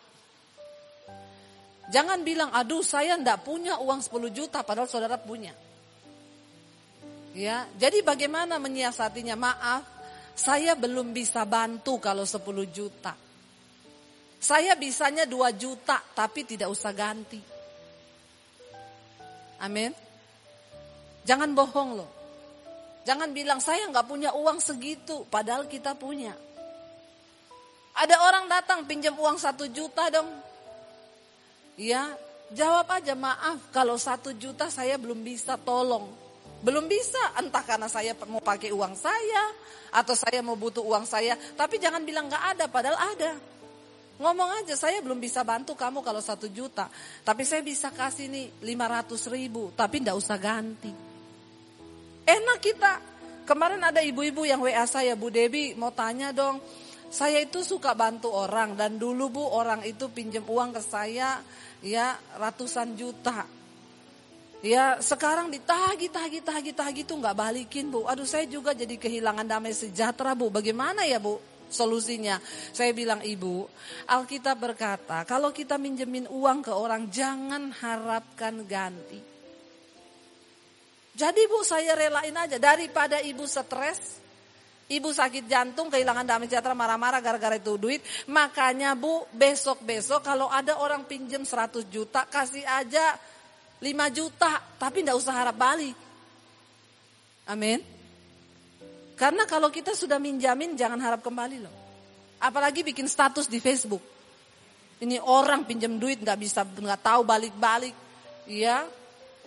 Jangan 1.89 2.21
bilang, 2.21 2.53
aduh 2.53 2.85
saya 2.85 3.17
ndak 3.17 3.41
punya 3.41 3.81
uang 3.81 3.99
10 4.05 4.29
juta, 4.29 4.61
padahal 4.61 4.85
saudara 4.85 5.17
punya. 5.17 5.53
Ya, 7.33 7.65
jadi 7.77 8.05
bagaimana 8.05 8.61
menyiasatinya? 8.61 9.33
Maaf, 9.33 9.83
saya 10.37 10.77
belum 10.77 11.13
bisa 11.13 11.45
bantu 11.49 11.97
kalau 11.97 12.25
10 12.25 12.69
juta. 12.69 13.17
Saya 14.39 14.77
bisanya 14.77 15.25
2 15.25 15.49
juta, 15.57 15.97
tapi 16.13 16.45
tidak 16.45 16.69
usah 16.69 16.93
ganti. 16.93 17.41
Amin. 19.59 19.91
Jangan 21.27 21.51
bohong 21.51 21.89
loh. 21.97 22.09
Jangan 23.03 23.33
bilang 23.33 23.59
saya 23.59 23.89
nggak 23.89 24.07
punya 24.07 24.31
uang 24.37 24.61
segitu, 24.61 25.25
padahal 25.27 25.65
kita 25.65 25.97
punya. 25.97 26.31
Ada 27.99 28.15
orang 28.23 28.45
datang 28.47 28.85
pinjam 28.87 29.17
uang 29.17 29.35
satu 29.35 29.67
juta 29.73 30.07
dong. 30.07 30.48
Ya, 31.79 32.11
jawab 32.51 32.91
aja 32.91 33.15
maaf 33.15 33.71
kalau 33.71 33.95
satu 33.95 34.35
juta 34.35 34.67
saya 34.67 34.99
belum 34.99 35.23
bisa 35.23 35.55
tolong. 35.55 36.11
Belum 36.59 36.83
bisa, 36.91 37.39
entah 37.39 37.63
karena 37.63 37.87
saya 37.87 38.11
mau 38.27 38.43
pakai 38.43 38.75
uang 38.75 38.99
saya 38.99 39.55
atau 39.95 40.11
saya 40.11 40.43
mau 40.43 40.59
butuh 40.59 40.83
uang 40.83 41.07
saya. 41.07 41.39
Tapi 41.55 41.79
jangan 41.79 42.03
bilang 42.03 42.27
gak 42.27 42.59
ada, 42.59 42.67
padahal 42.67 42.99
ada. 42.99 43.31
Ngomong 44.19 44.59
aja, 44.59 44.75
saya 44.75 44.99
belum 44.99 45.23
bisa 45.23 45.47
bantu 45.47 45.71
kamu 45.79 46.03
kalau 46.03 46.19
satu 46.19 46.51
juta. 46.51 46.91
Tapi 47.23 47.47
saya 47.47 47.63
bisa 47.63 47.95
kasih 47.95 48.27
nih 48.27 48.67
lima 48.67 48.91
ratus 48.91 49.31
ribu, 49.31 49.71
tapi 49.71 50.03
ndak 50.03 50.19
usah 50.19 50.35
ganti. 50.35 50.91
Enak 52.27 52.59
kita. 52.59 52.93
Kemarin 53.47 53.79
ada 53.87 54.03
ibu-ibu 54.03 54.43
yang 54.43 54.59
WA 54.59 54.83
saya, 54.83 55.15
Bu 55.15 55.31
Debi 55.31 55.79
mau 55.79 55.95
tanya 55.95 56.35
dong, 56.35 56.59
saya 57.09 57.41
itu 57.41 57.65
suka 57.65 57.97
bantu 57.97 58.29
orang 58.29 58.77
dan 58.77 59.01
dulu 59.01 59.33
Bu 59.33 59.43
orang 59.49 59.81
itu 59.81 60.13
pinjam 60.13 60.45
uang 60.45 60.77
ke 60.77 60.81
saya 60.85 61.41
ya 61.83 62.19
ratusan 62.37 62.95
juta. 62.95 63.47
Ya 64.59 64.99
sekarang 64.99 65.47
ditagi, 65.47 66.11
tagi, 66.11 66.43
tagi, 66.43 66.71
tagi 66.75 67.01
tuh 67.07 67.15
nggak 67.23 67.35
balikin 67.35 67.87
Bu. 67.87 68.03
Aduh 68.03 68.27
saya 68.27 68.43
juga 68.43 68.75
jadi 68.75 68.99
kehilangan 68.99 69.47
damai 69.47 69.71
sejahtera 69.71 70.35
Bu. 70.35 70.51
Bagaimana 70.51 71.07
ya 71.07 71.15
Bu 71.15 71.39
solusinya? 71.71 72.43
Saya 72.75 72.91
bilang 72.91 73.23
Ibu, 73.23 73.63
Alkitab 74.11 74.59
berkata 74.59 75.23
kalau 75.23 75.55
kita 75.55 75.79
minjemin 75.79 76.27
uang 76.27 76.59
ke 76.59 76.75
orang 76.75 77.07
jangan 77.07 77.71
harapkan 77.71 78.67
ganti. 78.67 79.23
Jadi 81.15 81.41
Bu 81.47 81.63
saya 81.63 81.95
relain 81.95 82.35
aja 82.35 82.59
daripada 82.59 83.23
Ibu 83.23 83.47
stres, 83.47 84.19
Ibu 84.89 85.13
sakit 85.13 85.45
jantung, 85.45 85.93
kehilangan 85.93 86.25
damai 86.25 86.49
sejahtera, 86.49 86.73
marah-marah 86.73 87.21
gara-gara 87.21 87.61
itu 87.61 87.77
duit. 87.77 88.01
Makanya 88.25 88.97
bu, 88.97 89.21
besok-besok 89.37 90.25
kalau 90.25 90.49
ada 90.49 90.81
orang 90.81 91.05
pinjem 91.05 91.45
100 91.45 91.85
juta, 91.93 92.25
kasih 92.25 92.65
aja 92.65 93.13
5 93.77 93.85
juta. 94.09 94.57
Tapi 94.81 95.05
ndak 95.05 95.21
usah 95.21 95.37
harap 95.37 95.53
balik. 95.53 95.93
Amin. 97.45 97.85
Karena 99.13 99.45
kalau 99.45 99.69
kita 99.69 99.93
sudah 99.93 100.17
minjamin, 100.17 100.73
jangan 100.73 100.97
harap 100.97 101.21
kembali 101.21 101.57
loh. 101.61 101.75
Apalagi 102.41 102.81
bikin 102.81 103.05
status 103.05 103.45
di 103.45 103.61
Facebook. 103.61 104.01
Ini 104.99 105.21
orang 105.21 105.69
pinjam 105.69 106.01
duit 106.01 106.17
nggak 106.17 106.39
bisa 106.41 106.65
nggak 106.65 107.01
tahu 107.05 107.21
balik-balik. 107.29 107.93
Iya, 108.49 108.89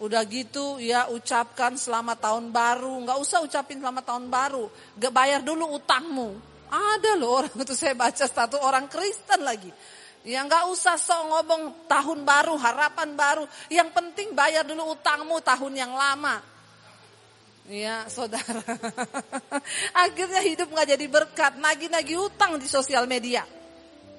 Udah 0.01 0.25
gitu 0.25 0.81
ya 0.81 1.11
ucapkan 1.13 1.77
selamat 1.77 2.25
tahun 2.25 2.49
baru. 2.49 3.05
Nggak 3.05 3.19
usah 3.21 3.45
ucapin 3.45 3.83
selamat 3.83 4.05
tahun 4.09 4.27
baru. 4.33 4.65
Gak 4.97 5.13
bayar 5.13 5.41
dulu 5.45 5.77
utangmu. 5.77 6.33
Ada 6.73 7.21
loh 7.21 7.45
orang 7.45 7.53
itu 7.53 7.77
saya 7.81 7.93
baca 7.93 8.25
status 8.25 8.61
orang 8.61 8.89
Kristen 8.89 9.45
lagi. 9.45 9.69
Ya 10.23 10.47
nggak 10.47 10.71
usah 10.71 10.95
sok 10.95 11.35
ngomong 11.35 11.63
tahun 11.91 12.23
baru, 12.23 12.55
harapan 12.55 13.13
baru. 13.19 13.45
Yang 13.69 13.91
penting 13.91 14.33
bayar 14.33 14.63
dulu 14.63 14.95
utangmu 14.95 15.43
tahun 15.43 15.75
yang 15.75 15.93
lama. 15.93 16.41
Ya 17.67 18.07
saudara. 18.09 18.63
Akhirnya 20.03 20.43
hidup 20.43 20.71
nggak 20.71 20.89
jadi 20.95 21.07
berkat. 21.11 21.53
Nagi-nagi 21.59 22.15
utang 22.17 22.57
di 22.57 22.67
sosial 22.71 23.05
media. 23.11 23.43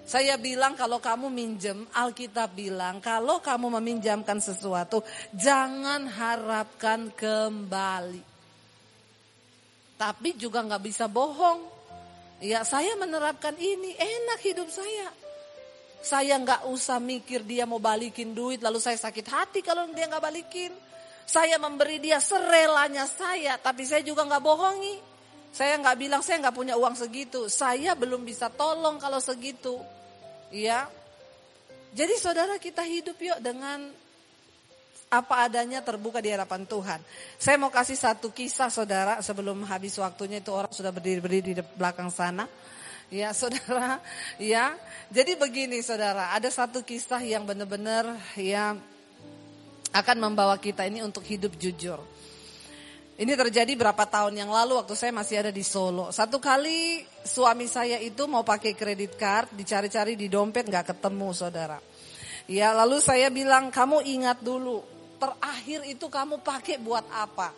Saya 0.04 0.36
bilang 0.36 0.76
kalau 0.76 1.00
kamu 1.00 1.32
minjem, 1.32 1.88
Alkitab 1.96 2.52
bilang 2.52 3.00
kalau 3.00 3.40
kamu 3.40 3.80
meminjamkan 3.80 4.44
sesuatu, 4.44 5.00
jangan 5.32 6.12
harapkan 6.12 7.08
kembali. 7.16 8.20
Tapi 9.96 10.30
juga 10.36 10.60
nggak 10.68 10.84
bisa 10.84 11.08
bohong. 11.08 11.72
Ya 12.44 12.68
saya 12.68 13.00
menerapkan 13.00 13.56
ini, 13.56 13.96
enak 13.96 14.40
hidup 14.44 14.68
saya. 14.68 15.08
Saya 16.04 16.36
nggak 16.36 16.68
usah 16.68 17.00
mikir 17.00 17.48
dia 17.48 17.64
mau 17.64 17.80
balikin 17.80 18.36
duit, 18.36 18.60
lalu 18.60 18.84
saya 18.84 19.00
sakit 19.00 19.24
hati 19.32 19.60
kalau 19.64 19.88
dia 19.96 20.12
nggak 20.12 20.20
balikin. 20.20 20.76
Saya 21.24 21.56
memberi 21.56 22.04
dia 22.04 22.20
serelanya 22.20 23.08
saya, 23.08 23.56
tapi 23.56 23.88
saya 23.88 24.04
juga 24.04 24.28
nggak 24.28 24.44
bohongi. 24.44 25.13
Saya 25.54 25.78
nggak 25.78 25.98
bilang 26.02 26.22
saya 26.26 26.42
nggak 26.42 26.58
punya 26.58 26.74
uang 26.74 26.98
segitu. 26.98 27.46
Saya 27.46 27.94
belum 27.94 28.26
bisa 28.26 28.50
tolong 28.50 28.98
kalau 28.98 29.22
segitu. 29.22 29.78
Iya. 30.50 30.90
Jadi 31.94 32.18
saudara 32.18 32.58
kita 32.58 32.82
hidup 32.82 33.22
yuk 33.22 33.38
dengan 33.38 33.94
apa 35.14 35.46
adanya 35.46 35.86
terbuka 35.86 36.18
di 36.18 36.34
hadapan 36.34 36.66
Tuhan. 36.66 36.98
Saya 37.38 37.62
mau 37.62 37.70
kasih 37.70 37.94
satu 37.94 38.34
kisah 38.34 38.74
saudara 38.74 39.22
sebelum 39.22 39.62
habis 39.70 39.94
waktunya 40.02 40.42
itu 40.42 40.50
orang 40.50 40.74
sudah 40.74 40.90
berdiri-berdiri 40.90 41.62
di 41.62 41.64
belakang 41.78 42.10
sana. 42.10 42.50
Ya 43.14 43.30
saudara, 43.38 44.02
ya. 44.42 44.74
Jadi 45.14 45.38
begini 45.38 45.86
saudara, 45.86 46.34
ada 46.34 46.50
satu 46.50 46.82
kisah 46.82 47.22
yang 47.22 47.46
benar-benar 47.46 48.18
ya 48.34 48.74
akan 49.94 50.18
membawa 50.18 50.58
kita 50.58 50.90
ini 50.90 51.06
untuk 51.06 51.22
hidup 51.22 51.54
jujur. 51.62 52.02
Ini 53.14 53.38
terjadi 53.38 53.78
berapa 53.78 54.10
tahun 54.10 54.34
yang 54.42 54.50
lalu 54.50 54.82
waktu 54.82 54.98
saya 54.98 55.14
masih 55.14 55.46
ada 55.46 55.52
di 55.54 55.62
Solo. 55.62 56.10
Satu 56.10 56.42
kali 56.42 57.06
suami 57.22 57.70
saya 57.70 58.02
itu 58.02 58.26
mau 58.26 58.42
pakai 58.42 58.74
kredit 58.74 59.14
card, 59.14 59.54
dicari-cari 59.54 60.18
di 60.18 60.26
dompet 60.26 60.66
nggak 60.66 60.98
ketemu 60.98 61.30
saudara. 61.30 61.78
Ya 62.50 62.74
lalu 62.74 62.98
saya 63.06 63.30
bilang 63.30 63.70
kamu 63.70 64.02
ingat 64.02 64.42
dulu 64.42 64.82
terakhir 65.22 65.86
itu 65.86 66.10
kamu 66.10 66.42
pakai 66.42 66.82
buat 66.82 67.06
apa? 67.14 67.54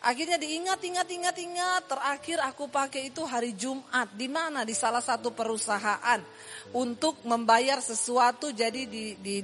Akhirnya 0.00 0.40
diingat, 0.40 0.80
ingat, 0.80 1.08
ingat, 1.10 1.36
ingat. 1.36 1.82
Terakhir 1.84 2.38
aku 2.40 2.70
pakai 2.70 3.12
itu 3.12 3.20
hari 3.28 3.52
Jumat. 3.52 4.08
Di 4.14 4.30
mana? 4.30 4.62
Di 4.64 4.72
salah 4.72 5.02
satu 5.02 5.34
perusahaan 5.34 6.22
untuk 6.70 7.18
membayar 7.26 7.82
sesuatu. 7.82 8.54
Jadi 8.54 8.86
di, 8.86 9.04
di, 9.18 9.42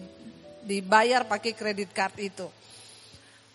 dibayar 0.63 1.27
pakai 1.27 1.53
kredit 1.59 1.91
card 1.91 2.17
itu. 2.23 2.47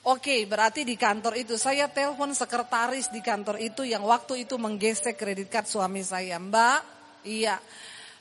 Oke, 0.09 0.49
berarti 0.49 0.81
di 0.81 0.97
kantor 0.97 1.37
itu 1.37 1.53
saya 1.53 1.85
telepon 1.85 2.33
sekretaris 2.33 3.13
di 3.13 3.21
kantor 3.21 3.61
itu 3.61 3.85
yang 3.85 4.01
waktu 4.01 4.41
itu 4.41 4.57
menggesek 4.57 5.13
kredit 5.13 5.53
card 5.53 5.69
suami 5.69 6.01
saya. 6.01 6.41
Mbak, 6.41 6.81
iya. 7.29 7.61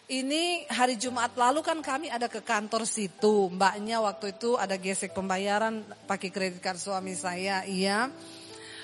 Ini 0.04 0.68
hari 0.68 1.00
Jumat 1.00 1.32
lalu 1.32 1.64
kan 1.64 1.80
kami 1.80 2.12
ada 2.12 2.28
ke 2.28 2.44
kantor 2.44 2.84
situ. 2.84 3.48
Mbaknya 3.48 4.04
waktu 4.04 4.36
itu 4.36 4.60
ada 4.60 4.76
gesek 4.76 5.16
pembayaran 5.16 5.80
pakai 6.04 6.28
kredit 6.28 6.60
card 6.60 6.76
suami 6.76 7.16
saya. 7.16 7.64
Iya. 7.64 8.12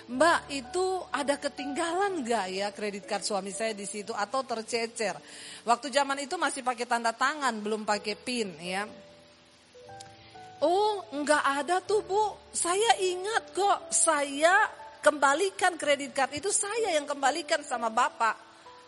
Mbak 0.08 0.40
itu 0.56 0.84
ada 1.12 1.36
ketinggalan 1.36 2.24
gak 2.24 2.46
ya 2.56 2.72
kredit 2.72 3.04
card 3.04 3.24
suami 3.24 3.52
saya 3.52 3.76
di 3.76 3.84
situ 3.84 4.16
atau 4.16 4.48
tercecer? 4.48 5.20
Waktu 5.68 5.92
zaman 5.92 6.24
itu 6.24 6.40
masih 6.40 6.64
pakai 6.64 6.88
tanda 6.88 7.12
tangan, 7.12 7.52
belum 7.60 7.84
pakai 7.84 8.16
pin 8.16 8.48
ya. 8.64 8.88
Oh, 10.64 11.04
enggak 11.12 11.44
ada 11.44 11.84
tuh 11.84 12.00
Bu. 12.00 12.32
Saya 12.48 12.96
ingat 12.96 13.52
kok, 13.52 13.92
saya 13.92 14.64
kembalikan 15.04 15.76
kredit 15.76 16.16
card 16.16 16.40
itu 16.40 16.48
saya 16.48 16.96
yang 16.96 17.04
kembalikan 17.04 17.60
sama 17.60 17.92
Bapak. 17.92 18.40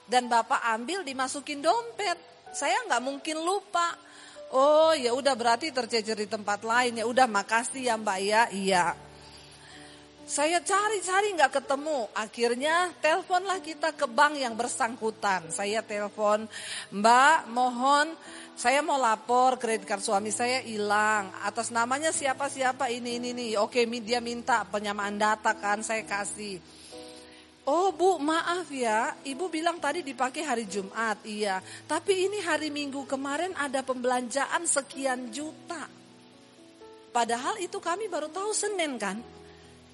Dan 0.09 0.33
Bapak 0.33 0.65
ambil 0.73 1.05
dimasukin 1.05 1.61
dompet. 1.61 2.17
Saya 2.57 2.81
enggak 2.89 3.05
mungkin 3.05 3.45
lupa. 3.45 3.93
Oh, 4.57 4.97
ya 4.97 5.13
udah 5.13 5.37
berarti 5.37 5.69
tercecer 5.69 6.17
di 6.17 6.25
tempat 6.31 6.65
lain. 6.65 6.97
Ya 6.97 7.05
udah 7.05 7.29
makasih 7.29 7.93
ya 7.93 8.01
Mbak 8.01 8.19
ya. 8.25 8.43
Iya. 8.49 8.85
Saya 10.27 10.59
cari-cari 10.59 11.39
nggak 11.39 11.63
ketemu. 11.63 12.11
Akhirnya 12.11 12.91
teleponlah 12.99 13.63
kita 13.63 13.95
ke 13.95 14.11
bank 14.11 14.35
yang 14.35 14.59
bersangkutan. 14.59 15.55
Saya 15.55 15.87
telepon, 15.87 16.51
Mbak 16.91 17.47
mohon 17.55 18.11
saya 18.59 18.83
mau 18.83 18.99
lapor 18.99 19.55
kredit 19.55 19.87
card 19.87 20.03
suami 20.03 20.35
saya 20.35 20.67
hilang. 20.67 21.31
Atas 21.47 21.71
namanya 21.71 22.11
siapa-siapa 22.11 22.91
ini, 22.91 23.23
ini, 23.23 23.39
ini. 23.39 23.47
Oke 23.55 23.87
dia 24.03 24.19
minta 24.19 24.67
penyamaan 24.67 25.15
data 25.15 25.55
kan 25.55 25.87
saya 25.87 26.03
kasih. 26.03 26.59
Oh 27.71 27.95
bu 27.95 28.19
maaf 28.19 28.67
ya, 28.75 29.15
ibu 29.23 29.47
bilang 29.47 29.79
tadi 29.79 30.03
dipakai 30.03 30.43
hari 30.43 30.67
Jumat, 30.67 31.23
iya. 31.23 31.63
Tapi 31.87 32.27
ini 32.27 32.43
hari 32.43 32.71
Minggu 32.75 33.07
kemarin 33.07 33.55
ada 33.55 33.83
pembelanjaan 33.83 34.67
sekian 34.67 35.31
juta. 35.31 35.87
Padahal 37.15 37.63
itu 37.63 37.79
kami 37.79 38.11
baru 38.11 38.27
tahu 38.27 38.51
Senin 38.51 38.99
kan 38.99 39.36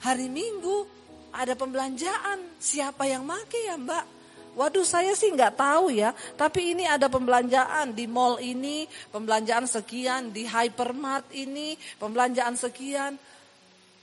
hari 0.02 0.26
Minggu 0.26 0.84
ada 1.32 1.54
pembelanjaan. 1.56 2.58
Siapa 2.58 3.08
yang 3.08 3.24
make 3.24 3.56
ya 3.62 3.78
mbak? 3.78 4.04
Waduh 4.52 4.84
saya 4.84 5.16
sih 5.16 5.32
nggak 5.32 5.56
tahu 5.56 5.96
ya, 5.96 6.12
tapi 6.36 6.76
ini 6.76 6.84
ada 6.84 7.08
pembelanjaan 7.08 7.96
di 7.96 8.04
mall 8.04 8.36
ini, 8.36 8.84
pembelanjaan 9.08 9.64
sekian, 9.64 10.28
di 10.28 10.44
hypermart 10.44 11.32
ini, 11.32 11.72
pembelanjaan 11.96 12.52
sekian. 12.52 13.16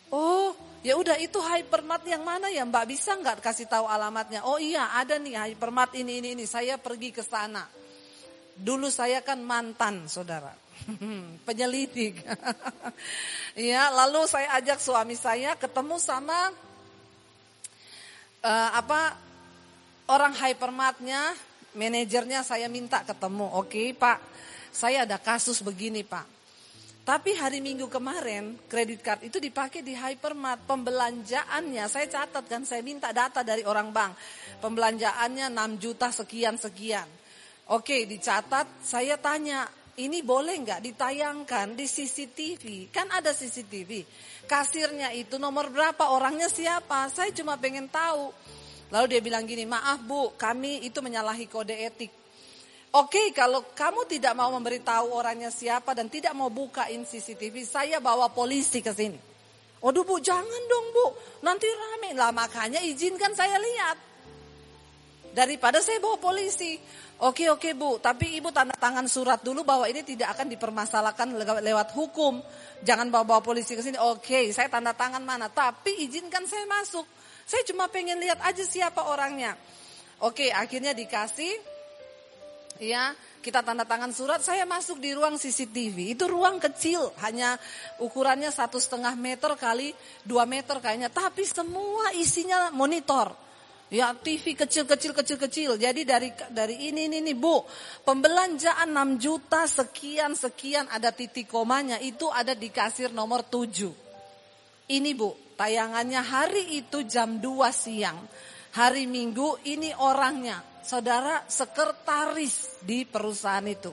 Oh, 0.10 0.58
ya 0.82 0.98
udah 0.98 1.22
itu 1.22 1.38
hypermart 1.38 2.02
yang 2.10 2.26
mana 2.26 2.50
ya 2.50 2.66
Mbak? 2.66 2.86
Bisa 2.90 3.14
nggak 3.14 3.46
kasih 3.46 3.70
tahu 3.70 3.86
alamatnya? 3.86 4.42
Oh 4.42 4.58
iya, 4.58 4.90
ada 4.98 5.22
nih 5.22 5.38
hypermart 5.38 5.94
ini 5.94 6.18
ini 6.18 6.34
ini. 6.34 6.50
Saya 6.50 6.82
pergi 6.82 7.14
ke 7.14 7.22
sana. 7.22 7.70
Dulu 8.58 8.90
saya 8.90 9.22
kan 9.22 9.46
mantan, 9.46 10.10
Saudara. 10.10 10.50
penyelidik. 11.48 12.22
ya, 13.72 13.90
lalu 13.94 14.26
saya 14.26 14.58
ajak 14.60 14.80
suami 14.82 15.16
saya 15.16 15.56
ketemu 15.56 15.98
sama 16.02 16.54
uh, 18.44 18.70
apa 18.76 19.16
orang 20.10 20.34
hypermartnya, 20.34 21.36
manajernya 21.78 22.42
saya 22.42 22.66
minta 22.68 23.06
ketemu. 23.06 23.46
Oke, 23.58 23.94
Pak. 23.94 24.20
Saya 24.70 25.04
ada 25.06 25.18
kasus 25.18 25.66
begini, 25.66 26.06
Pak. 26.06 26.40
Tapi 27.10 27.34
hari 27.34 27.58
Minggu 27.58 27.90
kemarin 27.90 28.54
kredit 28.70 29.02
card 29.02 29.26
itu 29.26 29.42
dipakai 29.42 29.82
di 29.82 29.98
hypermart. 29.98 30.70
Pembelanjaannya 30.70 31.90
saya 31.90 32.06
catat 32.06 32.46
kan 32.46 32.62
saya 32.70 32.86
minta 32.86 33.10
data 33.10 33.42
dari 33.42 33.66
orang 33.66 33.90
bank. 33.90 34.14
Pembelanjaannya 34.62 35.50
6 35.50 35.82
juta 35.82 36.14
sekian 36.14 36.62
sekian. 36.62 37.10
Oke, 37.74 38.06
dicatat. 38.06 38.86
Saya 38.86 39.18
tanya, 39.18 39.66
ini 40.00 40.24
boleh 40.24 40.56
nggak 40.64 40.80
ditayangkan 40.80 41.76
di 41.76 41.84
CCTV? 41.84 42.88
Kan 42.88 43.12
ada 43.12 43.36
CCTV. 43.36 44.08
Kasirnya 44.48 45.12
itu 45.12 45.36
nomor 45.36 45.68
berapa, 45.68 46.16
orangnya 46.16 46.48
siapa? 46.48 47.12
Saya 47.12 47.36
cuma 47.36 47.60
pengen 47.60 47.92
tahu. 47.92 48.32
Lalu 48.90 49.06
dia 49.12 49.22
bilang 49.22 49.44
gini, 49.46 49.68
maaf 49.68 50.02
bu, 50.02 50.34
kami 50.40 50.88
itu 50.88 51.04
menyalahi 51.04 51.46
kode 51.46 51.76
etik. 51.76 52.12
Oke, 52.90 53.30
kalau 53.38 53.62
kamu 53.78 54.10
tidak 54.10 54.34
mau 54.34 54.50
memberitahu 54.58 55.14
orangnya 55.14 55.54
siapa 55.54 55.94
dan 55.94 56.10
tidak 56.10 56.34
mau 56.34 56.50
bukain 56.50 57.06
CCTV, 57.06 57.62
saya 57.62 58.02
bawa 58.02 58.34
polisi 58.34 58.82
ke 58.82 58.90
sini. 58.90 59.20
Waduh 59.80 60.02
bu, 60.02 60.18
jangan 60.18 60.64
dong 60.66 60.88
bu, 60.90 61.06
nanti 61.46 61.70
rame. 61.70 62.18
Lah 62.18 62.34
makanya 62.34 62.82
izinkan 62.82 63.32
saya 63.38 63.62
lihat. 63.62 63.98
Daripada 65.38 65.78
saya 65.86 66.02
bawa 66.02 66.18
polisi. 66.18 66.82
Oke 67.20 67.52
oke 67.52 67.76
Bu, 67.76 68.00
tapi 68.00 68.40
Ibu 68.40 68.48
tanda 68.56 68.72
tangan 68.80 69.04
surat 69.04 69.44
dulu 69.44 69.68
bahwa 69.68 69.84
ini 69.92 70.08
tidak 70.08 70.40
akan 70.40 70.48
dipermasalahkan 70.56 71.36
lewat 71.60 71.92
hukum. 71.92 72.40
Jangan 72.80 73.12
bawa-bawa 73.12 73.44
polisi 73.44 73.76
ke 73.76 73.84
sini. 73.84 74.00
Oke, 74.00 74.56
saya 74.56 74.72
tanda 74.72 74.96
tangan 74.96 75.20
mana? 75.20 75.52
Tapi 75.52 76.08
izinkan 76.08 76.48
saya 76.48 76.64
masuk. 76.64 77.04
Saya 77.44 77.68
cuma 77.68 77.92
pengen 77.92 78.24
lihat 78.24 78.40
aja 78.40 78.64
siapa 78.64 79.04
orangnya. 79.04 79.60
Oke, 80.24 80.48
akhirnya 80.48 80.96
dikasih. 80.96 81.60
Ya, 82.80 83.12
kita 83.44 83.68
tanda 83.68 83.84
tangan 83.84 84.16
surat. 84.16 84.40
Saya 84.40 84.64
masuk 84.64 85.04
di 85.04 85.12
ruang 85.12 85.36
CCTV. 85.36 86.16
Itu 86.16 86.32
ruang 86.32 86.64
kecil, 86.64 87.12
hanya 87.20 87.60
ukurannya 88.00 88.48
satu 88.48 88.80
setengah 88.80 89.20
meter 89.20 89.52
kali 89.60 89.92
dua 90.24 90.48
meter 90.48 90.80
kayaknya. 90.80 91.12
Tapi 91.12 91.44
semua 91.44 92.16
isinya 92.16 92.72
monitor. 92.72 93.49
Ya 93.90 94.14
TV 94.14 94.54
kecil-kecil 94.54 95.18
kecil-kecil. 95.18 95.82
Jadi 95.82 96.06
dari 96.06 96.30
dari 96.54 96.94
ini 96.94 97.10
ini 97.10 97.26
nih 97.26 97.34
Bu, 97.34 97.66
pembelanjaan 98.06 98.94
6 98.94 99.18
juta 99.18 99.66
sekian 99.66 100.38
sekian 100.38 100.86
ada 100.94 101.10
titik 101.10 101.50
komanya 101.50 101.98
itu 101.98 102.30
ada 102.30 102.54
di 102.54 102.70
kasir 102.70 103.10
nomor 103.10 103.50
7. 103.50 103.90
Ini 104.94 105.12
Bu, 105.18 105.34
tayangannya 105.58 106.22
hari 106.22 106.78
itu 106.78 107.02
jam 107.10 107.42
2 107.42 107.50
siang. 107.74 108.22
Hari 108.70 109.10
Minggu 109.10 109.58
ini 109.66 109.90
orangnya, 109.98 110.62
saudara 110.86 111.42
sekretaris 111.50 112.86
di 112.86 113.02
perusahaan 113.10 113.66
itu. 113.66 113.90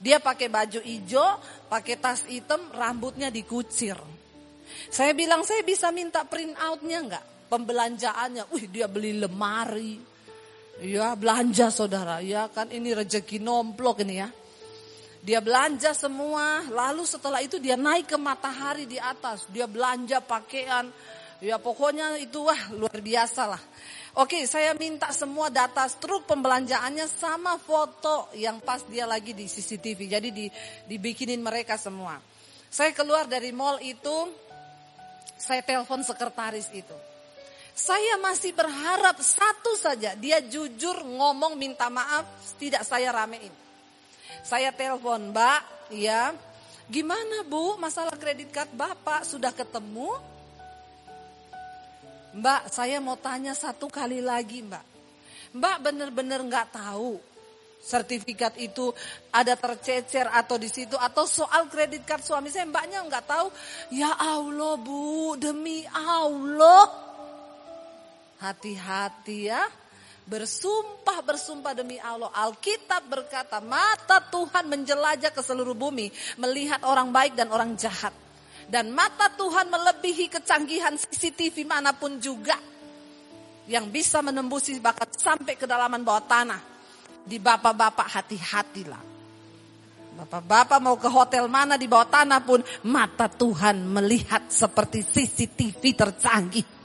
Dia 0.00 0.24
pakai 0.24 0.48
baju 0.48 0.80
hijau, 0.80 1.36
pakai 1.68 2.00
tas 2.00 2.24
hitam, 2.24 2.72
rambutnya 2.72 3.28
dikucir. 3.28 4.00
Saya 4.88 5.12
bilang 5.12 5.44
saya 5.44 5.60
bisa 5.60 5.92
minta 5.92 6.24
print 6.24 6.56
outnya 6.56 6.98
enggak? 7.04 7.31
Pembelanjaannya. 7.52 8.48
Wih 8.48 8.72
dia 8.72 8.88
beli 8.88 9.20
lemari. 9.20 10.00
Ya 10.80 11.12
belanja 11.12 11.68
saudara. 11.68 12.24
Ya 12.24 12.48
kan 12.48 12.72
ini 12.72 12.96
rezeki 12.96 13.44
nomplok 13.44 14.00
ini 14.00 14.24
ya. 14.24 14.32
Dia 15.20 15.44
belanja 15.44 15.92
semua. 15.92 16.64
Lalu 16.72 17.04
setelah 17.04 17.44
itu 17.44 17.60
dia 17.60 17.76
naik 17.76 18.08
ke 18.08 18.16
matahari 18.16 18.88
di 18.88 18.96
atas. 18.96 19.44
Dia 19.52 19.68
belanja 19.68 20.24
pakaian. 20.24 20.88
Ya 21.44 21.60
pokoknya 21.60 22.16
itu 22.22 22.40
wah 22.40 22.72
luar 22.72 22.96
biasa 22.96 23.42
lah. 23.44 23.62
Oke 24.16 24.44
saya 24.48 24.72
minta 24.76 25.08
semua 25.12 25.48
data 25.48 25.88
struk 25.88 26.28
pembelanjaannya 26.28 27.08
sama 27.08 27.56
foto 27.56 28.28
yang 28.36 28.60
pas 28.64 28.80
dia 28.88 29.04
lagi 29.04 29.36
di 29.36 29.44
CCTV. 29.44 30.00
Jadi 30.08 30.28
di, 30.32 30.46
dibikinin 30.88 31.44
mereka 31.44 31.76
semua. 31.76 32.16
Saya 32.72 32.96
keluar 32.96 33.28
dari 33.28 33.52
mall 33.52 33.76
itu 33.84 34.40
Saya 35.42 35.58
telepon 35.58 36.06
sekretaris 36.06 36.70
itu. 36.70 36.94
Saya 37.72 38.20
masih 38.20 38.52
berharap 38.52 39.16
satu 39.24 39.72
saja, 39.80 40.12
dia 40.12 40.44
jujur 40.44 41.00
ngomong 41.08 41.56
minta 41.56 41.88
maaf, 41.88 42.28
tidak 42.60 42.84
saya 42.84 43.08
ramein. 43.08 43.52
Saya 44.44 44.68
telepon, 44.76 45.32
Mbak, 45.32 45.60
ya, 45.96 46.36
gimana 46.92 47.40
Bu 47.48 47.80
masalah 47.80 48.12
kredit 48.20 48.52
card 48.52 48.68
Bapak 48.76 49.24
sudah 49.24 49.56
ketemu? 49.56 50.12
Mbak, 52.36 52.62
saya 52.68 53.00
mau 53.00 53.16
tanya 53.16 53.56
satu 53.56 53.88
kali 53.88 54.20
lagi, 54.20 54.60
Mbak. 54.60 54.84
Mbak 55.56 55.76
bener-bener 55.80 56.40
nggak 56.44 56.76
tahu 56.76 57.20
sertifikat 57.82 58.54
itu 58.62 58.94
ada 59.34 59.58
tercecer 59.58 60.30
atau 60.30 60.54
di 60.54 60.70
situ 60.70 60.94
atau 60.94 61.26
soal 61.26 61.66
kredit 61.66 62.06
card 62.06 62.22
suami 62.22 62.46
saya 62.46 62.62
mbaknya 62.62 63.02
nggak 63.02 63.26
tahu 63.26 63.50
ya 63.90 64.14
Allah 64.22 64.78
bu 64.78 65.34
demi 65.34 65.82
Allah 65.90 67.11
hati-hati 68.42 69.46
ya 69.46 69.62
bersumpah 70.26 71.22
bersumpah 71.22 71.78
demi 71.78 72.02
Allah 72.02 72.30
Alkitab 72.34 73.06
berkata 73.06 73.62
mata 73.62 74.18
Tuhan 74.18 74.66
menjelajah 74.66 75.30
ke 75.30 75.42
seluruh 75.42 75.78
bumi 75.78 76.10
melihat 76.42 76.82
orang 76.82 77.14
baik 77.14 77.38
dan 77.38 77.54
orang 77.54 77.78
jahat 77.78 78.10
dan 78.66 78.90
mata 78.90 79.30
Tuhan 79.34 79.70
melebihi 79.70 80.30
kecanggihan 80.30 80.94
CCTV 80.98 81.66
mana 81.66 81.94
pun 81.94 82.18
juga 82.18 82.58
yang 83.70 83.90
bisa 83.90 84.18
menembusi 84.22 84.78
bahkan 84.82 85.06
sampai 85.10 85.54
kedalaman 85.54 86.02
bawah 86.02 86.24
tanah 86.26 86.60
di 87.22 87.38
bapak-bapak 87.38 88.08
hati-hatilah. 88.18 89.02
Bapak-bapak 90.12 90.78
mau 90.82 90.98
ke 91.00 91.08
hotel 91.08 91.48
mana 91.48 91.80
di 91.80 91.88
bawah 91.88 92.04
tanah 92.10 92.40
pun 92.44 92.60
mata 92.90 93.30
Tuhan 93.30 93.86
melihat 93.86 94.50
seperti 94.50 95.06
CCTV 95.06 95.82
tercanggih. 95.96 96.81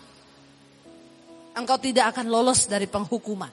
Engkau 1.57 1.81
tidak 1.81 2.13
akan 2.13 2.29
lolos 2.29 2.69
dari 2.69 2.85
penghukuman. 2.85 3.49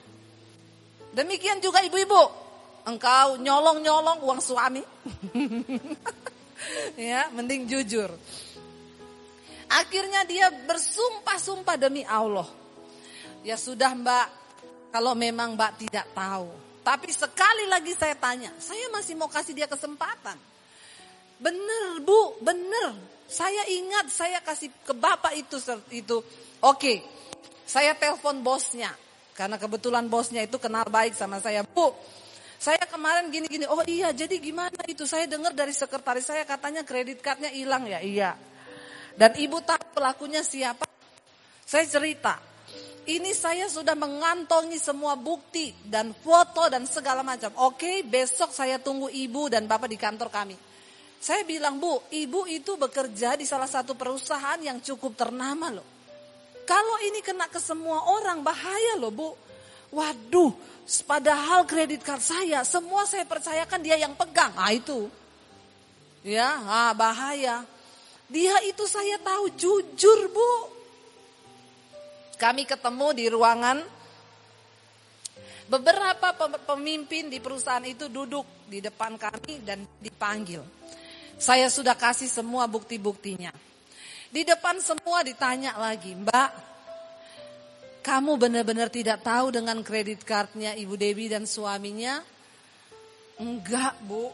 Demikian 1.09 1.57
juga 1.57 1.81
ibu-ibu. 1.81 2.45
Engkau 2.85 3.41
nyolong-nyolong 3.41 4.21
uang 4.21 4.41
suami. 4.45 4.85
ya, 7.09 7.33
mending 7.33 7.65
jujur. 7.65 8.13
Akhirnya 9.73 10.21
dia 10.29 10.53
bersumpah-sumpah 10.53 11.75
demi 11.81 12.05
Allah. 12.05 12.45
Ya 13.41 13.57
sudah 13.57 13.97
mbak, 13.97 14.27
kalau 14.93 15.17
memang 15.17 15.57
mbak 15.57 15.81
tidak 15.81 16.05
tahu. 16.13 16.45
Tapi 16.85 17.09
sekali 17.09 17.65
lagi 17.65 17.97
saya 17.97 18.13
tanya, 18.13 18.53
saya 18.61 18.85
masih 18.93 19.17
mau 19.17 19.25
kasih 19.25 19.57
dia 19.57 19.65
kesempatan. 19.65 20.37
Bener 21.41 22.05
bu, 22.05 22.37
bener. 22.45 22.93
Saya 23.25 23.65
ingat 23.73 24.13
saya 24.13 24.37
kasih 24.45 24.69
ke 24.85 24.93
bapak 24.93 25.33
itu 25.33 25.57
itu. 25.89 26.21
Oke, 26.61 27.01
saya 27.65 27.97
telepon 27.97 28.41
bosnya. 28.45 28.93
Karena 29.35 29.59
kebetulan 29.59 30.07
bosnya 30.07 30.47
itu 30.47 30.55
kenal 30.55 30.87
baik 30.87 31.11
sama 31.11 31.43
saya. 31.43 31.65
Bu, 31.67 31.91
saya 32.55 32.79
kemarin 32.87 33.27
gini-gini. 33.27 33.67
Oh 33.67 33.83
iya, 33.83 34.15
jadi 34.15 34.39
gimana 34.39 34.79
itu? 34.87 35.03
Saya 35.03 35.27
dengar 35.27 35.51
dari 35.51 35.75
sekretaris 35.75 36.31
saya 36.31 36.47
katanya 36.47 36.87
kredit 36.87 37.19
cardnya 37.19 37.51
hilang 37.51 37.83
ya. 37.83 37.99
Iya. 37.99 38.31
Dan 39.19 39.35
ibu 39.35 39.59
tahu 39.59 39.91
pelakunya 39.91 40.39
siapa? 40.39 40.87
Saya 41.65 41.83
cerita 41.83 42.39
ini 43.05 43.37
saya 43.37 43.69
sudah 43.69 43.93
mengantongi 43.93 44.81
semua 44.81 45.13
bukti 45.13 45.69
dan 45.85 46.09
foto 46.09 46.65
dan 46.73 46.89
segala 46.89 47.21
macam. 47.21 47.53
Oke, 47.61 48.01
besok 48.01 48.49
saya 48.49 48.81
tunggu 48.81 49.13
ibu 49.13 49.45
dan 49.45 49.69
bapak 49.69 49.85
di 49.85 49.97
kantor 49.97 50.33
kami. 50.33 50.57
Saya 51.21 51.45
bilang, 51.45 51.77
Bu, 51.77 52.01
ibu 52.09 52.49
itu 52.49 52.77
bekerja 52.77 53.37
di 53.37 53.45
salah 53.45 53.69
satu 53.69 53.93
perusahaan 53.93 54.57
yang 54.57 54.81
cukup 54.81 55.13
ternama 55.13 55.69
loh. 55.73 55.94
Kalau 56.65 56.97
ini 57.05 57.21
kena 57.21 57.45
ke 57.45 57.61
semua 57.61 58.01
orang, 58.09 58.41
bahaya 58.41 58.97
loh 58.97 59.13
Bu. 59.13 59.29
Waduh, 59.93 60.51
padahal 61.05 61.63
kredit 61.69 62.01
card 62.01 62.19
saya, 62.19 62.65
semua 62.65 63.05
saya 63.05 63.23
percayakan 63.23 63.79
dia 63.79 63.95
yang 64.01 64.17
pegang. 64.17 64.51
Ah 64.57 64.73
itu. 64.73 65.07
Ya, 66.25 66.57
ah, 66.65 66.91
bahaya. 66.97 67.61
Dia 68.25 68.57
itu 68.65 68.83
saya 68.89 69.21
tahu 69.21 69.53
jujur 69.53 70.19
Bu. 70.33 70.53
Kami 72.35 72.65
ketemu 72.65 73.07
di 73.15 73.25
ruangan 73.29 73.77
beberapa 75.69 76.33
pemimpin 76.65 77.29
di 77.29 77.39
perusahaan 77.41 77.85
itu 77.85 78.09
duduk 78.09 78.45
di 78.69 78.81
depan 78.81 79.17
kami 79.17 79.61
dan 79.61 79.85
dipanggil. 80.01 80.65
Saya 81.37 81.69
sudah 81.69 81.93
kasih 81.93 82.27
semua 82.27 82.65
bukti-buktinya. 82.65 83.53
Di 84.35 84.43
depan 84.43 84.83
semua 84.83 85.23
ditanya 85.23 85.79
lagi, 85.79 86.11
Mbak, 86.11 86.51
kamu 88.03 88.35
benar-benar 88.35 88.91
tidak 88.91 89.23
tahu 89.23 89.47
dengan 89.47 89.79
kredit 89.79 90.27
cardnya 90.27 90.75
Ibu 90.75 90.99
Dewi 90.99 91.31
dan 91.31 91.47
suaminya? 91.47 92.19
Enggak, 93.39 93.95
Bu. 94.03 94.27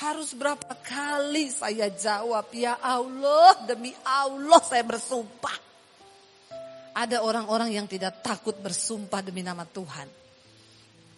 Harus 0.00 0.32
berapa 0.32 0.72
kali 0.80 1.52
saya 1.52 1.92
jawab, 1.92 2.48
ya 2.56 2.80
Allah, 2.80 3.68
demi 3.68 3.92
Allah 4.00 4.64
saya 4.64 4.80
bersumpah. 4.80 5.60
Ada 6.96 7.20
orang-orang 7.20 7.76
yang 7.76 7.84
tidak 7.84 8.24
takut 8.24 8.56
bersumpah 8.56 9.20
demi 9.20 9.44
nama 9.44 9.68
Tuhan. 9.68 10.08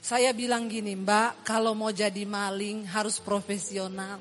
Saya 0.02 0.34
bilang 0.34 0.66
gini, 0.66 0.98
Mbak, 0.98 1.46
kalau 1.46 1.78
mau 1.78 1.94
jadi 1.94 2.26
maling 2.26 2.90
harus 2.90 3.22
profesional. 3.22 4.18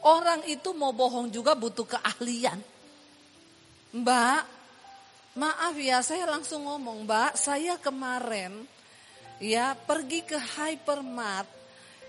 Orang 0.00 0.44
itu 0.48 0.72
mau 0.72 0.96
bohong 0.96 1.28
juga 1.28 1.52
butuh 1.52 1.84
keahlian. 1.84 2.56
Mbak, 3.90 4.42
maaf 5.36 5.74
ya, 5.76 6.00
saya 6.00 6.24
langsung 6.24 6.64
ngomong, 6.64 7.04
Mbak, 7.04 7.36
saya 7.36 7.76
kemarin 7.76 8.64
ya 9.40 9.72
pergi 9.72 10.20
ke 10.24 10.36
hypermart 10.36 11.60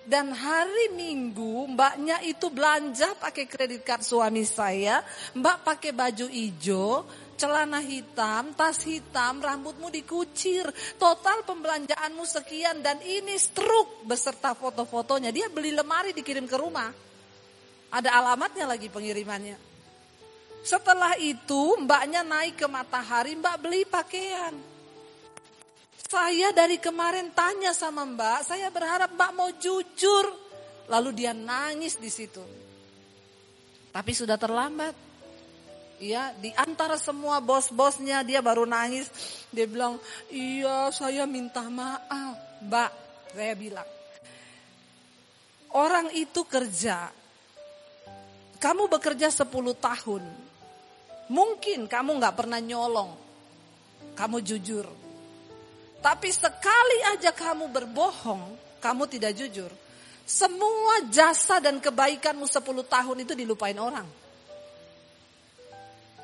dan 0.01 0.33
hari 0.33 0.97
Minggu 0.97 1.69
mbaknya 1.71 2.19
itu 2.25 2.49
belanja 2.49 3.13
pakai 3.21 3.45
kredit 3.45 3.85
card 3.85 4.01
suami 4.01 4.41
saya, 4.41 5.05
mbak 5.37 5.61
pakai 5.61 5.93
baju 5.93 6.25
hijau, 6.25 7.05
celana 7.37 7.77
hitam, 7.85 8.57
tas 8.57 8.81
hitam, 8.81 9.37
rambutmu 9.37 9.93
dikucir, 9.93 10.65
total 10.97 11.45
pembelanjaanmu 11.45 12.25
sekian 12.25 12.81
dan 12.81 12.97
ini 13.05 13.37
struk 13.37 14.01
beserta 14.09 14.57
foto-fotonya. 14.57 15.29
Dia 15.29 15.53
beli 15.53 15.69
lemari 15.69 16.17
dikirim 16.17 16.49
ke 16.49 16.57
rumah. 16.57 17.10
Ada 17.91 18.09
alamatnya 18.23 18.65
lagi 18.71 18.87
pengirimannya. 18.87 19.59
Setelah 20.63 21.19
itu 21.19 21.75
mbaknya 21.83 22.23
naik 22.23 22.55
ke 22.55 22.67
matahari, 22.71 23.35
mbak 23.35 23.55
beli 23.59 23.83
pakaian. 23.83 24.55
Saya 26.07 26.51
dari 26.55 26.79
kemarin 26.79 27.31
tanya 27.35 27.75
sama 27.75 28.07
mbak, 28.07 28.47
saya 28.47 28.71
berharap 28.71 29.11
mbak 29.11 29.31
mau 29.35 29.49
jujur. 29.59 30.25
Lalu 30.87 31.09
dia 31.23 31.35
nangis 31.35 31.99
di 31.99 32.11
situ. 32.11 32.43
Tapi 33.91 34.11
sudah 34.15 34.39
terlambat. 34.39 34.95
Ya, 36.01 36.33
di 36.33 36.49
antara 36.57 36.97
semua 36.97 37.37
bos-bosnya 37.37 38.25
dia 38.25 38.41
baru 38.41 38.65
nangis. 38.65 39.05
Dia 39.53 39.69
bilang, 39.69 40.01
iya 40.33 40.89
saya 40.89 41.29
minta 41.29 41.61
maaf. 41.67 42.35
Mbak, 42.65 42.91
saya 43.37 43.53
bilang. 43.53 43.89
Orang 45.71 46.09
itu 46.17 46.41
kerja. 46.43 47.20
Kamu 48.61 48.85
bekerja 48.85 49.33
10 49.33 49.49
tahun. 49.81 50.23
Mungkin 51.33 51.89
kamu 51.89 52.21
gak 52.21 52.37
pernah 52.37 52.61
nyolong. 52.61 53.09
Kamu 54.13 54.37
jujur. 54.45 54.85
Tapi 56.01 56.29
sekali 56.33 56.97
aja 57.13 57.29
kamu 57.29 57.69
berbohong, 57.69 58.57
kamu 58.81 59.03
tidak 59.05 59.37
jujur. 59.37 59.69
Semua 60.25 61.05
jasa 61.09 61.61
dan 61.61 61.77
kebaikanmu 61.77 62.45
10 62.45 62.61
tahun 62.85 63.17
itu 63.25 63.33
dilupain 63.37 63.77
orang. 63.77 64.05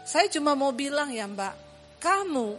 Saya 0.08 0.30
cuma 0.34 0.58
mau 0.58 0.74
bilang 0.74 1.14
ya 1.14 1.30
mbak, 1.30 1.54
kamu 2.02 2.58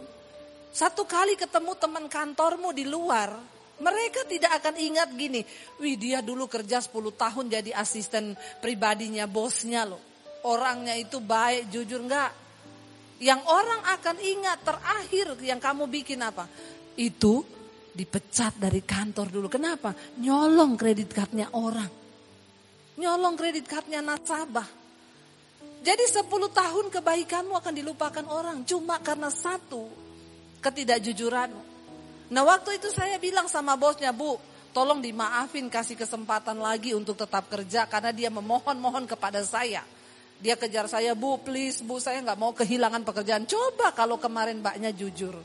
satu 0.69 1.03
kali 1.03 1.33
ketemu 1.33 1.73
teman 1.75 2.05
kantormu 2.05 2.69
di 2.71 2.85
luar, 2.85 3.33
mereka 3.79 4.27
tidak 4.27 4.59
akan 4.59 4.75
ingat 4.75 5.09
gini, 5.15 5.41
wih 5.79 5.95
dia 5.95 6.19
dulu 6.19 6.51
kerja 6.51 6.83
10 6.83 6.91
tahun 7.15 7.45
jadi 7.47 7.71
asisten 7.79 8.35
pribadinya 8.59 9.23
bosnya 9.23 9.87
loh. 9.87 10.03
Orangnya 10.43 10.95
itu 10.95 11.19
baik, 11.19 11.71
jujur 11.71 12.03
enggak. 12.03 12.31
Yang 13.19 13.41
orang 13.47 13.81
akan 13.99 14.17
ingat 14.19 14.57
terakhir 14.63 15.27
yang 15.43 15.59
kamu 15.59 15.87
bikin 15.91 16.19
apa? 16.23 16.47
Itu 16.95 17.43
dipecat 17.91 18.55
dari 18.55 18.79
kantor 18.83 19.27
dulu. 19.27 19.47
Kenapa? 19.51 19.91
Nyolong 20.19 20.79
kredit 20.79 21.11
cardnya 21.11 21.51
orang. 21.55 21.91
Nyolong 22.99 23.35
kredit 23.35 23.67
cardnya 23.67 23.99
nasabah. 23.99 24.67
Jadi 25.79 26.03
10 26.03 26.27
tahun 26.51 26.85
kebaikanmu 26.91 27.55
akan 27.55 27.73
dilupakan 27.75 28.25
orang 28.27 28.67
cuma 28.67 28.99
karena 28.99 29.31
satu 29.31 29.87
ketidakjujuranmu. 30.59 31.68
Nah 32.29 32.45
waktu 32.45 32.77
itu 32.77 32.93
saya 32.93 33.17
bilang 33.17 33.49
sama 33.49 33.73
bosnya, 33.73 34.13
Bu, 34.13 34.37
tolong 34.69 35.01
dimaafin 35.01 35.65
kasih 35.67 35.97
kesempatan 35.97 36.61
lagi 36.61 36.93
untuk 36.93 37.17
tetap 37.17 37.49
kerja 37.49 37.89
karena 37.89 38.13
dia 38.13 38.29
memohon-mohon 38.29 39.09
kepada 39.09 39.41
saya. 39.41 39.81
Dia 40.39 40.55
kejar 40.55 40.87
saya, 40.87 41.11
bu 41.19 41.35
please, 41.43 41.83
bu 41.83 41.99
saya 41.99 42.23
nggak 42.23 42.39
mau 42.39 42.55
kehilangan 42.55 43.03
pekerjaan. 43.03 43.43
Coba 43.43 43.91
kalau 43.91 44.15
kemarin 44.15 44.63
mbaknya 44.63 44.95
jujur. 44.95 45.35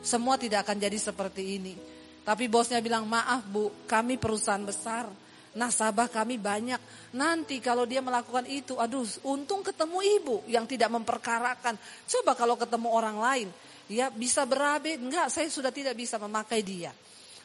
Semua 0.00 0.40
tidak 0.40 0.64
akan 0.64 0.80
jadi 0.80 0.96
seperti 0.96 1.60
ini. 1.60 1.76
Tapi 2.24 2.48
bosnya 2.48 2.80
bilang, 2.80 3.04
maaf 3.04 3.44
bu, 3.44 3.84
kami 3.84 4.16
perusahaan 4.16 4.64
besar. 4.64 5.04
Nasabah 5.52 6.08
kami 6.08 6.40
banyak. 6.40 6.80
Nanti 7.12 7.60
kalau 7.60 7.84
dia 7.84 8.00
melakukan 8.00 8.48
itu, 8.48 8.80
aduh 8.80 9.04
untung 9.28 9.60
ketemu 9.60 10.00
ibu 10.00 10.36
yang 10.48 10.64
tidak 10.64 10.88
memperkarakan. 10.88 11.76
Coba 12.08 12.32
kalau 12.32 12.56
ketemu 12.56 12.88
orang 12.88 13.20
lain, 13.20 13.48
ya 13.90 14.10
bisa 14.12 14.44
berabe. 14.44 14.98
Enggak, 14.98 15.32
saya 15.32 15.48
sudah 15.48 15.72
tidak 15.74 15.96
bisa 15.96 16.20
memakai 16.20 16.60
dia. 16.60 16.92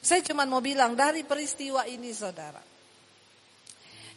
Saya 0.02 0.22
cuma 0.22 0.46
mau 0.46 0.62
bilang 0.62 0.94
dari 0.94 1.26
peristiwa 1.26 1.84
ini 1.90 2.14
saudara. 2.14 2.62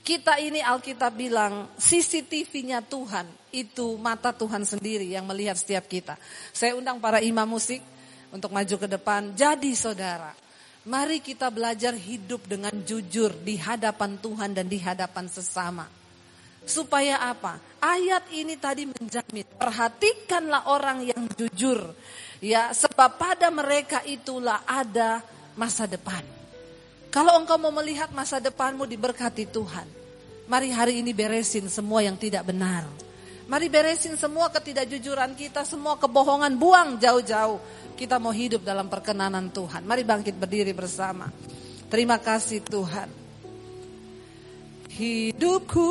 Kita 0.01 0.41
ini 0.41 0.65
Alkitab 0.65 1.13
bilang 1.13 1.77
CCTV-nya 1.77 2.81
Tuhan 2.81 3.29
itu 3.53 4.01
mata 4.01 4.33
Tuhan 4.33 4.65
sendiri 4.65 5.13
yang 5.13 5.29
melihat 5.29 5.61
setiap 5.61 5.85
kita. 5.85 6.17
Saya 6.57 6.73
undang 6.73 6.97
para 6.97 7.21
imam 7.21 7.45
musik 7.45 7.85
untuk 8.33 8.49
maju 8.49 8.77
ke 8.81 8.89
depan. 8.89 9.37
Jadi 9.37 9.77
saudara, 9.77 10.33
mari 10.89 11.21
kita 11.21 11.53
belajar 11.53 11.93
hidup 11.93 12.49
dengan 12.49 12.73
jujur 12.81 13.37
di 13.45 13.61
hadapan 13.61 14.17
Tuhan 14.17 14.57
dan 14.57 14.73
di 14.73 14.81
hadapan 14.81 15.29
sesama. 15.29 16.00
Supaya 16.71 17.19
apa? 17.19 17.59
Ayat 17.83 18.31
ini 18.31 18.55
tadi 18.55 18.87
menjamin, 18.87 19.43
perhatikanlah 19.59 20.71
orang 20.71 21.03
yang 21.03 21.27
jujur. 21.35 21.83
Ya, 22.39 22.71
sebab 22.71 23.19
pada 23.19 23.51
mereka 23.51 24.07
itulah 24.07 24.63
ada 24.63 25.19
masa 25.59 25.91
depan. 25.91 26.23
Kalau 27.11 27.43
engkau 27.43 27.59
mau 27.59 27.75
melihat 27.75 28.15
masa 28.15 28.39
depanmu 28.39 28.87
diberkati 28.87 29.51
Tuhan, 29.51 29.91
mari 30.47 30.71
hari 30.71 31.03
ini 31.03 31.11
beresin 31.11 31.67
semua 31.67 32.07
yang 32.07 32.15
tidak 32.15 32.47
benar. 32.47 32.87
Mari 33.51 33.67
beresin 33.67 34.15
semua 34.15 34.47
ketidakjujuran 34.55 35.35
kita, 35.35 35.67
semua 35.67 35.99
kebohongan, 35.99 36.55
buang 36.55 37.03
jauh-jauh. 37.03 37.59
Kita 37.99 38.23
mau 38.23 38.31
hidup 38.31 38.63
dalam 38.63 38.87
perkenanan 38.87 39.51
Tuhan. 39.51 39.83
Mari 39.83 40.07
bangkit 40.07 40.39
berdiri 40.39 40.71
bersama. 40.71 41.27
Terima 41.91 42.23
kasih 42.23 42.63
Tuhan. 42.63 43.20
Hidupku 44.91 45.87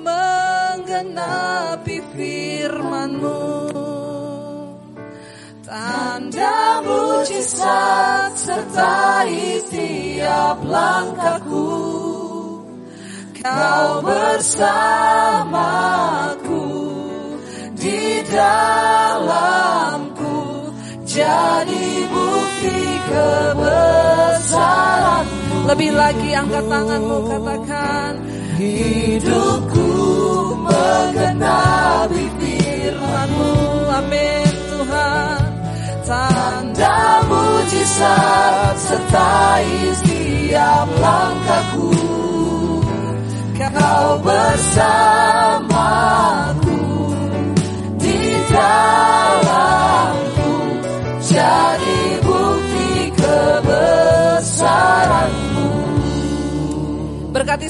menggenapi 0.00 2.00
firman-Mu. 2.16 3.44
Tanda 5.72 6.84
mujizat 6.84 8.36
sertai 8.36 9.56
setiap 9.68 10.60
langkahku 10.64 11.68
Kau 13.40 14.04
bersamaku 14.04 15.48
di 17.72 18.20
dalamku 18.28 20.36
Jadi 21.08 22.04
bukti 22.12 22.41
kebesaranmu 23.10 25.58
Lebih 25.70 25.90
lagi 25.96 26.30
angkat 26.36 26.64
tanganmu 26.70 27.18
katakan 27.30 28.12
Hidupku 28.62 29.90
menggenapi 30.62 32.24
firmanmu. 32.38 33.50
Amin 33.90 34.54
Tuhan. 34.70 35.42
Tanda 36.06 37.26
mujizat 37.26 38.78
sertai 38.78 39.66
setiap 39.98 40.86
langkahku. 41.00 41.90
Kau 43.62 44.18
bersamaku 44.22 45.52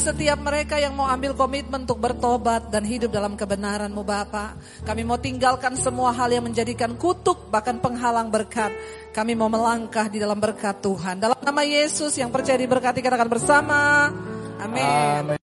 setiap 0.03 0.43
mereka 0.43 0.83
yang 0.83 0.99
mau 0.99 1.07
ambil 1.07 1.31
komitmen 1.39 1.87
untuk 1.87 2.03
bertobat 2.03 2.75
dan 2.75 2.83
hidup 2.83 3.15
dalam 3.15 3.39
kebenaranmu 3.39 4.03
Bapa. 4.03 4.59
Kami 4.83 5.07
mau 5.07 5.15
tinggalkan 5.15 5.79
semua 5.79 6.11
hal 6.11 6.35
yang 6.35 6.43
menjadikan 6.43 6.99
kutuk 6.99 7.47
bahkan 7.55 7.79
penghalang 7.79 8.27
berkat. 8.27 8.75
Kami 9.15 9.39
mau 9.39 9.47
melangkah 9.47 10.11
di 10.11 10.19
dalam 10.19 10.43
berkat 10.43 10.83
Tuhan. 10.83 11.23
Dalam 11.23 11.39
nama 11.39 11.63
Yesus 11.63 12.19
yang 12.19 12.35
percaya 12.35 12.59
diberkati 12.59 12.99
katakan 12.99 13.31
bersama. 13.31 14.11
Amin. 14.59 15.42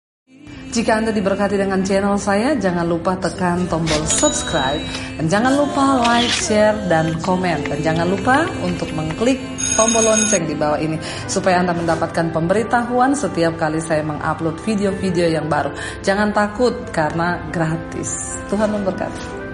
Jika 0.72 1.04
Anda 1.04 1.12
diberkati 1.12 1.60
dengan 1.60 1.84
channel 1.84 2.16
saya, 2.16 2.56
jangan 2.56 2.88
lupa 2.88 3.12
tekan 3.20 3.68
tombol 3.68 4.08
subscribe 4.08 4.80
dan 5.20 5.28
jangan 5.28 5.52
lupa 5.52 6.00
like, 6.00 6.32
share, 6.32 6.72
dan 6.88 7.12
komen. 7.20 7.60
Dan 7.68 7.84
jangan 7.84 8.08
lupa 8.08 8.48
untuk 8.64 8.88
mengklik 8.96 9.36
tombol 9.76 10.00
lonceng 10.00 10.48
di 10.48 10.56
bawah 10.56 10.80
ini 10.80 10.96
supaya 11.28 11.60
Anda 11.60 11.76
mendapatkan 11.76 12.32
pemberitahuan 12.32 13.12
setiap 13.12 13.60
kali 13.60 13.84
saya 13.84 14.00
mengupload 14.00 14.64
video-video 14.64 15.28
yang 15.28 15.44
baru. 15.44 15.76
Jangan 16.00 16.32
takut 16.32 16.72
karena 16.88 17.36
gratis. 17.52 18.40
Tuhan 18.48 18.72
memberkati. 18.72 19.44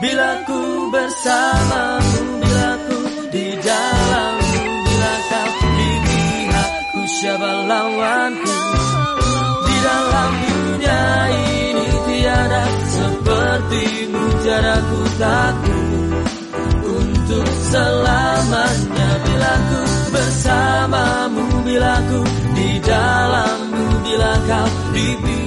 Bila 0.00 0.30
ku 0.48 0.88
bersamamu, 0.88 2.40
bila 2.40 2.68
ku 2.88 2.98
di 3.36 3.52
dalammu, 3.52 4.62
bila 4.80 5.12
kau 5.28 5.52
di 5.76 5.90
pihakku, 6.08 7.00
siapa 7.20 7.52
lawanku? 7.68 8.47
Selamanya. 17.70 19.08
Bila 19.24 19.52
ku 19.68 19.80
bersamamu 20.12 21.44
bila 21.64 21.94
ku 22.08 22.20
di 22.56 22.68
dalammu 22.80 23.84
bila 24.04 24.32
kau 24.48 24.68
di 24.96 25.37